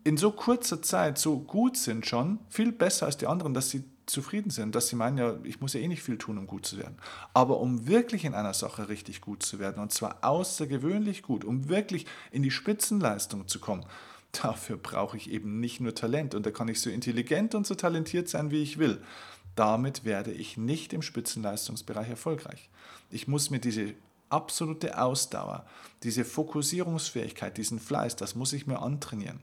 in 0.03 0.17
so 0.17 0.31
kurzer 0.31 0.81
Zeit 0.81 1.17
so 1.17 1.39
gut 1.39 1.77
sind 1.77 2.05
schon, 2.05 2.39
viel 2.49 2.71
besser 2.71 3.05
als 3.05 3.17
die 3.17 3.27
anderen, 3.27 3.53
dass 3.53 3.69
sie 3.69 3.83
zufrieden 4.05 4.49
sind, 4.51 4.73
dass 4.73 4.87
sie 4.87 4.95
meinen, 4.95 5.17
ja, 5.17 5.35
ich 5.43 5.59
muss 5.59 5.73
ja 5.73 5.81
eh 5.81 5.87
nicht 5.87 6.01
viel 6.01 6.17
tun, 6.17 6.37
um 6.37 6.47
gut 6.47 6.65
zu 6.65 6.77
werden. 6.77 6.97
Aber 7.33 7.59
um 7.59 7.87
wirklich 7.87 8.23
in 8.23 8.33
einer 8.33 8.53
Sache 8.53 8.89
richtig 8.89 9.21
gut 9.21 9.43
zu 9.43 9.59
werden, 9.59 9.81
und 9.81 9.91
zwar 9.91 10.19
außergewöhnlich 10.21 11.23
gut, 11.23 11.43
um 11.43 11.67
wirklich 11.67 12.05
in 12.31 12.41
die 12.41 12.51
Spitzenleistung 12.51 13.47
zu 13.47 13.59
kommen, 13.59 13.85
Dafür 14.43 14.77
brauche 14.77 15.17
ich 15.17 15.29
eben 15.31 15.59
nicht 15.59 15.79
nur 15.79 15.95
Talent 15.95 16.35
und 16.35 16.45
da 16.45 16.51
kann 16.51 16.67
ich 16.67 16.81
so 16.81 16.89
intelligent 16.89 17.55
und 17.55 17.65
so 17.65 17.75
talentiert 17.75 18.29
sein, 18.29 18.51
wie 18.51 18.61
ich 18.61 18.77
will. 18.77 19.01
Damit 19.55 20.05
werde 20.05 20.31
ich 20.31 20.57
nicht 20.57 20.93
im 20.93 21.01
Spitzenleistungsbereich 21.01 22.09
erfolgreich. 22.09 22.69
Ich 23.09 23.27
muss 23.27 23.49
mir 23.49 23.59
diese 23.59 23.95
absolute 24.29 25.01
Ausdauer, 25.01 25.65
diese 26.03 26.25
Fokussierungsfähigkeit, 26.25 27.57
diesen 27.57 27.79
Fleiß, 27.79 28.15
das 28.15 28.35
muss 28.35 28.53
ich 28.53 28.67
mir 28.67 28.79
antrainieren. 28.81 29.39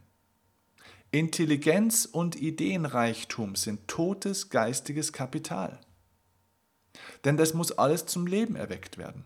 Intelligenz 1.10 2.06
und 2.06 2.36
Ideenreichtum 2.36 3.54
sind 3.54 3.86
totes 3.86 4.50
geistiges 4.50 5.12
Kapital. 5.12 5.80
Denn 7.24 7.36
das 7.36 7.54
muss 7.54 7.72
alles 7.72 8.06
zum 8.06 8.26
Leben 8.26 8.56
erweckt 8.56 8.98
werden. 8.98 9.24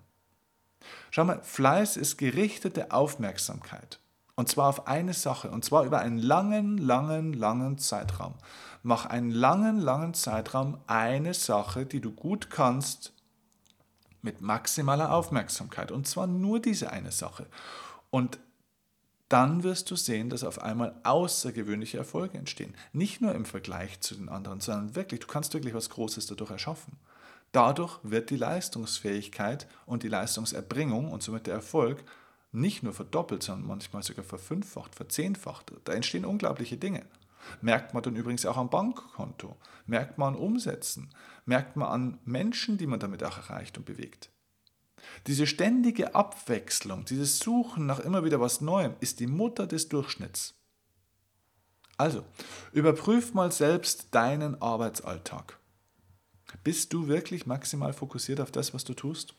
Schau 1.10 1.24
mal, 1.24 1.42
Fleiß 1.42 1.96
ist 1.96 2.18
gerichtete 2.18 2.92
Aufmerksamkeit. 2.92 4.00
Und 4.38 4.48
zwar 4.48 4.68
auf 4.68 4.86
eine 4.86 5.14
Sache, 5.14 5.50
und 5.50 5.64
zwar 5.64 5.84
über 5.84 5.98
einen 5.98 6.18
langen, 6.18 6.78
langen, 6.78 7.32
langen 7.32 7.76
Zeitraum. 7.76 8.34
Mach 8.84 9.04
einen 9.04 9.32
langen, 9.32 9.80
langen 9.80 10.14
Zeitraum 10.14 10.78
eine 10.86 11.34
Sache, 11.34 11.86
die 11.86 12.00
du 12.00 12.12
gut 12.12 12.48
kannst, 12.48 13.12
mit 14.22 14.40
maximaler 14.40 15.12
Aufmerksamkeit. 15.12 15.90
Und 15.90 16.06
zwar 16.06 16.28
nur 16.28 16.60
diese 16.60 16.92
eine 16.92 17.10
Sache. 17.10 17.46
Und 18.10 18.38
dann 19.28 19.64
wirst 19.64 19.90
du 19.90 19.96
sehen, 19.96 20.30
dass 20.30 20.44
auf 20.44 20.62
einmal 20.62 20.94
außergewöhnliche 21.02 21.98
Erfolge 21.98 22.38
entstehen. 22.38 22.76
Nicht 22.92 23.20
nur 23.20 23.34
im 23.34 23.44
Vergleich 23.44 23.98
zu 23.98 24.14
den 24.14 24.28
anderen, 24.28 24.60
sondern 24.60 24.94
wirklich, 24.94 25.18
du 25.18 25.26
kannst 25.26 25.52
wirklich 25.52 25.74
was 25.74 25.90
Großes 25.90 26.28
dadurch 26.28 26.52
erschaffen. 26.52 26.96
Dadurch 27.50 27.98
wird 28.04 28.30
die 28.30 28.36
Leistungsfähigkeit 28.36 29.66
und 29.84 30.04
die 30.04 30.08
Leistungserbringung 30.08 31.10
und 31.10 31.24
somit 31.24 31.48
der 31.48 31.54
Erfolg 31.54 32.04
nicht 32.52 32.82
nur 32.82 32.92
verdoppelt, 32.92 33.42
sondern 33.42 33.66
manchmal 33.66 34.02
sogar 34.02 34.24
verfünffacht, 34.24 34.94
verzehnfacht. 34.94 35.72
Da 35.84 35.92
entstehen 35.92 36.24
unglaubliche 36.24 36.76
Dinge. 36.76 37.04
Merkt 37.60 37.94
man 37.94 38.02
dann 38.02 38.16
übrigens 38.16 38.44
auch 38.46 38.56
am 38.56 38.70
Bankkonto, 38.70 39.56
merkt 39.86 40.18
man 40.18 40.34
an 40.34 40.40
Umsätzen, 40.40 41.10
merkt 41.46 41.76
man 41.76 41.88
an 41.88 42.18
Menschen, 42.24 42.78
die 42.78 42.86
man 42.86 43.00
damit 43.00 43.24
auch 43.24 43.36
erreicht 43.36 43.78
und 43.78 43.86
bewegt. 43.86 44.30
Diese 45.26 45.46
ständige 45.46 46.14
Abwechslung, 46.14 47.04
dieses 47.04 47.38
Suchen 47.38 47.86
nach 47.86 48.00
immer 48.00 48.24
wieder 48.24 48.40
was 48.40 48.60
Neuem 48.60 48.94
ist 49.00 49.20
die 49.20 49.26
Mutter 49.26 49.66
des 49.66 49.88
Durchschnitts. 49.88 50.54
Also, 51.96 52.24
überprüf 52.72 53.34
mal 53.34 53.50
selbst 53.50 54.08
deinen 54.14 54.60
Arbeitsalltag. 54.60 55.58
Bist 56.64 56.92
du 56.92 57.08
wirklich 57.08 57.46
maximal 57.46 57.92
fokussiert 57.92 58.40
auf 58.40 58.50
das, 58.50 58.72
was 58.72 58.84
du 58.84 58.94
tust? 58.94 59.34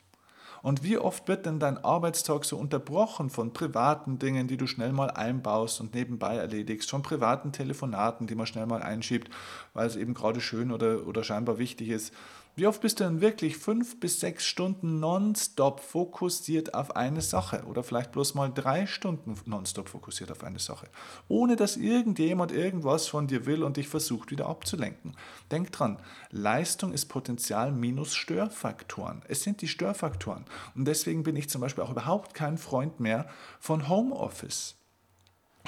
Und 0.61 0.83
wie 0.83 0.97
oft 0.97 1.27
wird 1.27 1.45
denn 1.45 1.59
dein 1.59 1.77
Arbeitstag 1.77 2.45
so 2.45 2.57
unterbrochen 2.57 3.29
von 3.29 3.53
privaten 3.53 4.19
Dingen, 4.19 4.47
die 4.47 4.57
du 4.57 4.67
schnell 4.67 4.91
mal 4.91 5.11
einbaust 5.11 5.79
und 5.79 5.93
nebenbei 5.93 6.35
erledigst, 6.35 6.89
von 6.89 7.01
privaten 7.01 7.51
Telefonaten, 7.51 8.27
die 8.27 8.35
man 8.35 8.45
schnell 8.45 8.65
mal 8.65 8.81
einschiebt, 8.81 9.29
weil 9.73 9.87
es 9.87 9.95
eben 9.95 10.13
gerade 10.13 10.41
schön 10.41 10.71
oder, 10.71 11.07
oder 11.07 11.23
scheinbar 11.23 11.57
wichtig 11.57 11.89
ist, 11.89 12.13
wie 12.59 12.67
oft 12.67 12.81
bist 12.81 12.99
du 12.99 13.05
denn 13.05 13.21
wirklich 13.21 13.55
fünf 13.55 14.01
bis 14.01 14.19
sechs 14.19 14.45
Stunden 14.45 14.99
nonstop 14.99 15.79
fokussiert 15.79 16.73
auf 16.73 16.93
eine 16.93 17.21
Sache 17.21 17.63
oder 17.63 17.83
vielleicht 17.83 18.11
bloß 18.11 18.33
mal 18.33 18.51
drei 18.53 18.85
Stunden 18.85 19.35
nonstop 19.45 19.87
fokussiert 19.87 20.29
auf 20.29 20.43
eine 20.43 20.59
Sache, 20.59 20.89
ohne 21.29 21.55
dass 21.55 21.77
irgendjemand 21.77 22.51
irgendwas 22.51 23.07
von 23.07 23.27
dir 23.27 23.45
will 23.45 23.63
und 23.63 23.77
dich 23.77 23.87
versucht 23.87 24.31
wieder 24.31 24.47
abzulenken? 24.47 25.15
Denk 25.51 25.71
dran, 25.71 25.99
Leistung 26.31 26.91
ist 26.91 27.05
Potenzial 27.05 27.71
minus 27.71 28.13
Störfaktoren. 28.13 29.21
Es 29.29 29.43
sind 29.43 29.61
die 29.61 29.69
Störfaktoren. 29.69 30.43
Und 30.75 30.83
deswegen 30.83 31.23
bin 31.23 31.37
ich 31.37 31.49
zum 31.49 31.61
Beispiel 31.61 31.85
auch 31.85 31.91
überhaupt 31.91 32.33
kein 32.33 32.57
Freund 32.57 32.99
mehr 32.99 33.29
von 33.61 33.87
Homeoffice. 33.87 34.75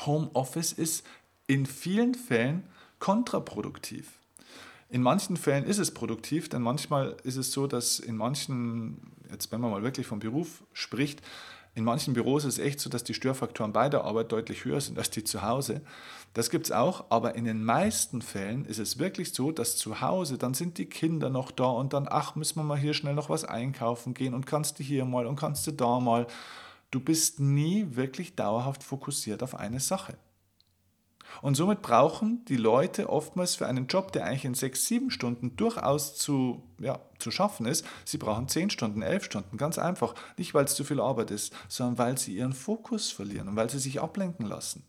Homeoffice 0.06 0.74
ist 0.74 1.06
in 1.48 1.66
vielen 1.66 2.16
Fällen 2.16 2.68
kontraproduktiv. 3.00 4.21
In 4.92 5.02
manchen 5.02 5.38
Fällen 5.38 5.64
ist 5.64 5.78
es 5.78 5.94
produktiv, 5.94 6.50
denn 6.50 6.62
manchmal 6.62 7.16
ist 7.24 7.38
es 7.38 7.54
so, 7.54 7.66
dass 7.66 8.00
in 8.00 8.18
manchen, 8.18 9.14
jetzt 9.32 9.50
wenn 9.52 9.62
man 9.62 9.72
mal 9.72 9.84
wirklich 9.84 10.06
vom 10.06 10.20
Beruf 10.20 10.66
spricht, 10.74 11.22
in 11.74 11.86
manchen 11.86 12.14
Büros 12.14 12.44
ist 12.44 12.60
es 12.60 12.66
echt 12.66 12.82
so, 12.82 12.90
dass 12.90 13.06
die 13.06 13.14
Störfaktoren 13.14 13.72
bei 13.72 13.88
der 13.88 14.04
Arbeit 14.04 14.34
deutlich 14.34 14.66
höher 14.66 14.82
sind 14.82 14.98
als 14.98 15.10
die 15.10 15.24
zu 15.24 15.44
Hause. 15.44 15.80
Das 16.34 16.50
gibt 16.50 16.66
es 16.66 16.74
auch, 16.74 17.06
aber 17.10 17.36
in 17.36 17.46
den 17.46 17.64
meisten 17.64 18.22
Fällen 18.22 18.66
ist 18.66 18.80
es 18.80 19.00
wirklich 19.00 19.34
so, 19.34 19.54
dass 19.54 19.78
zu 19.78 20.02
Hause, 20.02 20.38
dann 20.38 20.54
sind 20.54 20.78
die 20.78 20.88
Kinder 20.88 21.30
noch 21.30 21.52
da 21.52 21.68
und 21.68 21.94
dann, 21.94 22.08
ach, 22.10 22.36
müssen 22.36 22.60
wir 22.60 22.64
mal 22.64 22.78
hier 22.78 22.94
schnell 22.94 23.14
noch 23.14 23.30
was 23.30 23.46
einkaufen 23.46 24.14
gehen 24.14 24.34
und 24.34 24.46
kannst 24.46 24.80
du 24.80 24.84
hier 24.84 25.06
mal 25.06 25.26
und 25.26 25.38
kannst 25.38 25.66
du 25.68 25.72
da 25.72 26.02
mal. 26.02 26.28
Du 26.92 27.00
bist 27.00 27.40
nie 27.40 27.88
wirklich 27.92 28.36
dauerhaft 28.36 28.84
fokussiert 28.84 29.42
auf 29.42 29.56
eine 29.56 29.80
Sache. 29.80 30.18
Und 31.42 31.56
somit 31.56 31.82
brauchen 31.82 32.46
die 32.46 32.58
Leute 32.58 33.10
oftmals 33.10 33.56
für 33.56 33.68
einen 33.68 33.88
Job, 33.88 34.12
der 34.12 34.26
eigentlich 34.26 34.46
in 34.46 34.54
sechs, 34.54 34.86
sieben 34.86 35.12
Stunden 35.12 35.56
durchaus 35.56 36.16
zu, 36.16 36.64
ja, 36.80 37.00
zu 37.20 37.32
schaffen 37.32 37.66
ist, 37.66 37.86
sie 38.06 38.18
brauchen 38.18 38.48
zehn 38.48 38.70
Stunden, 38.70 39.02
elf 39.02 39.24
Stunden, 39.24 39.58
ganz 39.58 39.78
einfach. 39.78 40.16
Nicht, 40.38 40.54
weil 40.54 40.66
es 40.66 40.76
zu 40.76 40.84
viel 40.84 41.00
Arbeit 41.00 41.32
ist, 41.32 41.54
sondern 41.68 41.98
weil 41.98 42.18
sie 42.18 42.36
ihren 42.36 42.54
Fokus 42.54 43.12
verlieren 43.12 43.48
und 43.48 43.56
weil 43.56 43.70
sie 43.70 43.80
sich 43.80 44.02
ablenken 44.02 44.46
lassen. 44.46 44.84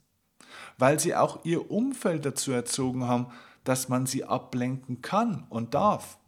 Weil 0.79 0.99
sie 1.01 1.15
auch 1.15 1.45
ihr 1.45 1.71
Umfeld 1.71 2.25
dazu 2.25 2.53
erzogen 2.53 3.07
haben, 3.07 3.27
dass 3.65 3.89
man 3.89 4.07
sie 4.07 4.25
ablenken 4.25 5.03
kann 5.03 5.47
und 5.49 5.75
darf. 5.75 6.19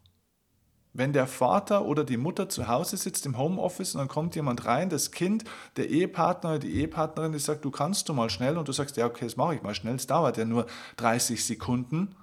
Wenn 0.96 1.12
der 1.12 1.26
Vater 1.26 1.84
oder 1.84 2.04
die 2.04 2.16
Mutter 2.16 2.48
zu 2.48 2.68
Hause 2.68 2.96
sitzt 2.96 3.26
im 3.26 3.36
Homeoffice 3.36 3.94
und 3.94 3.98
dann 3.98 4.08
kommt 4.08 4.36
jemand 4.36 4.64
rein, 4.64 4.88
das 4.88 5.10
Kind, 5.10 5.42
der 5.76 5.90
Ehepartner 5.90 6.50
oder 6.50 6.58
die 6.60 6.72
Ehepartnerin, 6.76 7.32
die 7.32 7.40
sagt, 7.40 7.64
du 7.64 7.72
kannst 7.72 8.08
du 8.08 8.14
mal 8.14 8.30
schnell 8.30 8.56
und 8.56 8.68
du 8.68 8.72
sagst, 8.72 8.96
ja, 8.96 9.06
okay, 9.06 9.24
das 9.24 9.36
mache 9.36 9.56
ich 9.56 9.62
mal 9.62 9.74
schnell, 9.74 9.96
es 9.96 10.06
dauert 10.06 10.36
ja 10.36 10.44
nur 10.44 10.66
30 10.96 11.44
Sekunden. 11.44 12.14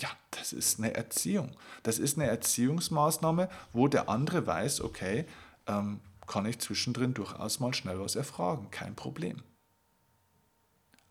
Ja, 0.00 0.08
das 0.30 0.54
ist 0.54 0.78
eine 0.78 0.94
Erziehung. 0.94 1.50
Das 1.82 1.98
ist 1.98 2.16
eine 2.16 2.26
Erziehungsmaßnahme, 2.26 3.50
wo 3.74 3.86
der 3.86 4.08
andere 4.08 4.46
weiß, 4.46 4.80
okay, 4.80 5.26
ähm, 5.66 6.00
kann 6.26 6.46
ich 6.46 6.58
zwischendrin 6.58 7.12
durchaus 7.12 7.60
mal 7.60 7.74
schnell 7.74 8.00
was 8.00 8.16
erfragen, 8.16 8.70
kein 8.70 8.94
Problem. 8.94 9.42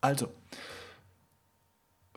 Also, 0.02 0.32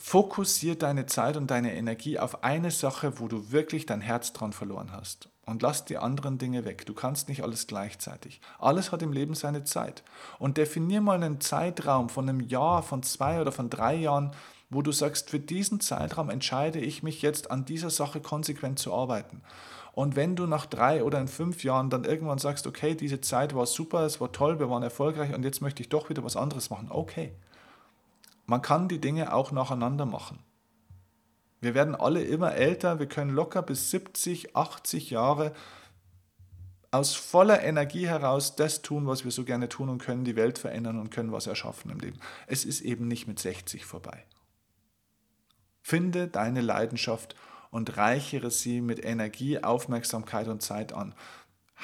Fokussier 0.04 0.76
deine 0.76 1.06
Zeit 1.06 1.36
und 1.36 1.50
deine 1.52 1.76
Energie 1.76 2.18
auf 2.18 2.42
eine 2.42 2.72
Sache, 2.72 3.20
wo 3.20 3.28
du 3.28 3.52
wirklich 3.52 3.86
dein 3.86 4.00
Herz 4.00 4.32
dran 4.32 4.52
verloren 4.52 4.90
hast. 4.90 5.28
Und 5.46 5.62
lass 5.62 5.84
die 5.84 5.96
anderen 5.96 6.38
Dinge 6.38 6.64
weg. 6.64 6.84
Du 6.86 6.92
kannst 6.92 7.28
nicht 7.28 7.44
alles 7.44 7.68
gleichzeitig. 7.68 8.40
Alles 8.58 8.90
hat 8.90 9.00
im 9.00 9.12
Leben 9.12 9.34
seine 9.34 9.62
Zeit. 9.62 10.02
Und 10.40 10.56
definier 10.58 11.00
mal 11.00 11.22
einen 11.22 11.40
Zeitraum 11.40 12.08
von 12.08 12.28
einem 12.28 12.40
Jahr, 12.40 12.82
von 12.82 13.04
zwei 13.04 13.40
oder 13.40 13.52
von 13.52 13.70
drei 13.70 13.94
Jahren, 13.94 14.32
wo 14.70 14.82
du 14.82 14.90
sagst, 14.90 15.30
für 15.30 15.38
diesen 15.38 15.78
Zeitraum 15.78 16.30
entscheide 16.30 16.80
ich 16.80 17.04
mich 17.04 17.22
jetzt 17.22 17.52
an 17.52 17.64
dieser 17.64 17.90
Sache 17.90 18.20
konsequent 18.20 18.80
zu 18.80 18.92
arbeiten. 18.92 19.40
Und 19.92 20.16
wenn 20.16 20.34
du 20.34 20.46
nach 20.46 20.66
drei 20.66 21.04
oder 21.04 21.20
in 21.20 21.28
fünf 21.28 21.62
Jahren 21.62 21.90
dann 21.90 22.04
irgendwann 22.04 22.38
sagst, 22.38 22.66
okay, 22.66 22.96
diese 22.96 23.20
Zeit 23.20 23.54
war 23.54 23.66
super, 23.66 24.04
es 24.04 24.20
war 24.20 24.32
toll, 24.32 24.58
wir 24.58 24.68
waren 24.68 24.82
erfolgreich 24.82 25.32
und 25.32 25.44
jetzt 25.44 25.62
möchte 25.62 25.80
ich 25.80 25.88
doch 25.88 26.10
wieder 26.10 26.24
was 26.24 26.36
anderes 26.36 26.70
machen, 26.70 26.88
okay. 26.90 27.32
Man 28.52 28.60
kann 28.60 28.86
die 28.86 29.00
Dinge 29.00 29.32
auch 29.32 29.50
nacheinander 29.50 30.04
machen. 30.04 30.38
Wir 31.62 31.74
werden 31.74 31.94
alle 31.94 32.22
immer 32.22 32.52
älter, 32.52 32.98
wir 32.98 33.06
können 33.06 33.30
locker 33.30 33.62
bis 33.62 33.90
70, 33.90 34.54
80 34.54 35.08
Jahre 35.08 35.54
aus 36.90 37.14
voller 37.14 37.62
Energie 37.62 38.06
heraus 38.06 38.54
das 38.54 38.82
tun, 38.82 39.06
was 39.06 39.24
wir 39.24 39.30
so 39.30 39.44
gerne 39.44 39.70
tun 39.70 39.88
und 39.88 40.02
können 40.02 40.26
die 40.26 40.36
Welt 40.36 40.58
verändern 40.58 40.98
und 40.98 41.08
können 41.08 41.32
was 41.32 41.46
erschaffen 41.46 41.90
im 41.92 41.98
Leben. 41.98 42.20
Es 42.46 42.66
ist 42.66 42.82
eben 42.82 43.08
nicht 43.08 43.26
mit 43.26 43.38
60 43.38 43.86
vorbei. 43.86 44.22
Finde 45.80 46.28
deine 46.28 46.60
Leidenschaft 46.60 47.34
und 47.70 47.96
reichere 47.96 48.50
sie 48.50 48.82
mit 48.82 49.02
Energie, 49.02 49.64
Aufmerksamkeit 49.64 50.48
und 50.48 50.60
Zeit 50.60 50.92
an. 50.92 51.14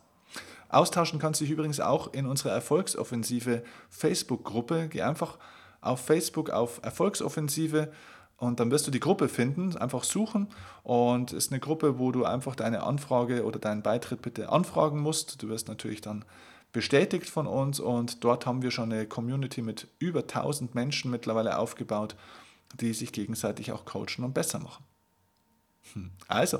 Austauschen 0.67 1.19
kannst 1.19 1.39
du 1.39 1.45
dich 1.45 1.53
übrigens 1.53 1.79
auch 1.79 2.13
in 2.13 2.25
unserer 2.25 2.51
Erfolgsoffensive 2.51 3.63
Facebook-Gruppe. 3.89 4.87
Geh 4.89 5.01
einfach 5.01 5.37
auf 5.81 6.05
Facebook 6.05 6.49
auf 6.49 6.79
Erfolgsoffensive 6.83 7.91
und 8.37 8.59
dann 8.59 8.71
wirst 8.71 8.87
du 8.87 8.91
die 8.91 8.99
Gruppe 8.99 9.27
finden, 9.27 9.75
einfach 9.77 10.03
suchen 10.03 10.47
und 10.83 11.31
es 11.31 11.45
ist 11.45 11.51
eine 11.51 11.59
Gruppe, 11.59 11.99
wo 11.99 12.11
du 12.11 12.25
einfach 12.25 12.55
deine 12.55 12.83
Anfrage 12.83 13.43
oder 13.45 13.59
deinen 13.59 13.81
Beitritt 13.81 14.21
bitte 14.21 14.49
anfragen 14.49 14.99
musst. 14.99 15.41
Du 15.43 15.49
wirst 15.49 15.67
natürlich 15.67 16.01
dann 16.01 16.23
bestätigt 16.71 17.29
von 17.29 17.47
uns 17.47 17.79
und 17.79 18.23
dort 18.23 18.45
haben 18.45 18.61
wir 18.61 18.71
schon 18.71 18.91
eine 18.91 19.07
Community 19.07 19.61
mit 19.61 19.87
über 19.99 20.21
1000 20.21 20.75
Menschen 20.75 21.11
mittlerweile 21.11 21.57
aufgebaut, 21.57 22.15
die 22.79 22.93
sich 22.93 23.11
gegenseitig 23.11 23.71
auch 23.71 23.85
coachen 23.85 24.23
und 24.23 24.33
besser 24.33 24.59
machen. 24.59 24.85
Hm. 25.93 26.11
Also, 26.27 26.59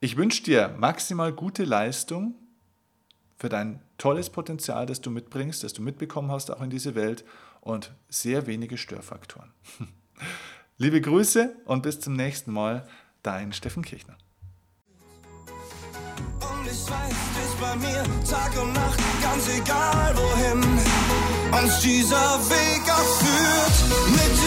ich 0.00 0.16
wünsche 0.16 0.42
dir 0.42 0.74
maximal 0.78 1.32
gute 1.32 1.64
Leistung 1.64 2.34
für 3.38 3.48
dein 3.48 3.80
tolles 3.98 4.30
Potenzial, 4.30 4.86
das 4.86 5.00
du 5.00 5.10
mitbringst, 5.10 5.64
das 5.64 5.72
du 5.72 5.82
mitbekommen 5.82 6.30
hast, 6.30 6.50
auch 6.50 6.60
in 6.60 6.70
diese 6.70 6.94
Welt 6.94 7.24
und 7.62 7.92
sehr 8.08 8.46
wenige 8.46 8.76
Störfaktoren. 8.76 9.50
Liebe 10.76 11.00
Grüße 11.00 11.56
und 11.64 11.82
bis 11.82 12.00
zum 12.00 12.14
nächsten 12.14 12.52
Mal, 12.52 12.86
dein 13.22 13.52
Steffen 13.52 13.82
Kirchner. 13.82 14.18
Und 15.46 16.66
ich 16.66 16.90
weiß, 16.90 17.14
bist 17.34 17.60
bei 17.60 17.76
mir 17.76 18.02
Tag 18.28 18.60
und 18.60 18.72
Nacht, 18.72 19.00
ganz 19.22 19.48
egal 19.48 20.16
wohin 20.16 20.62
uns 21.62 21.80
dieser 21.80 22.38
Weg 22.50 22.82
auch 22.90 23.12
führt. 23.20 24.10
Mit 24.10 24.41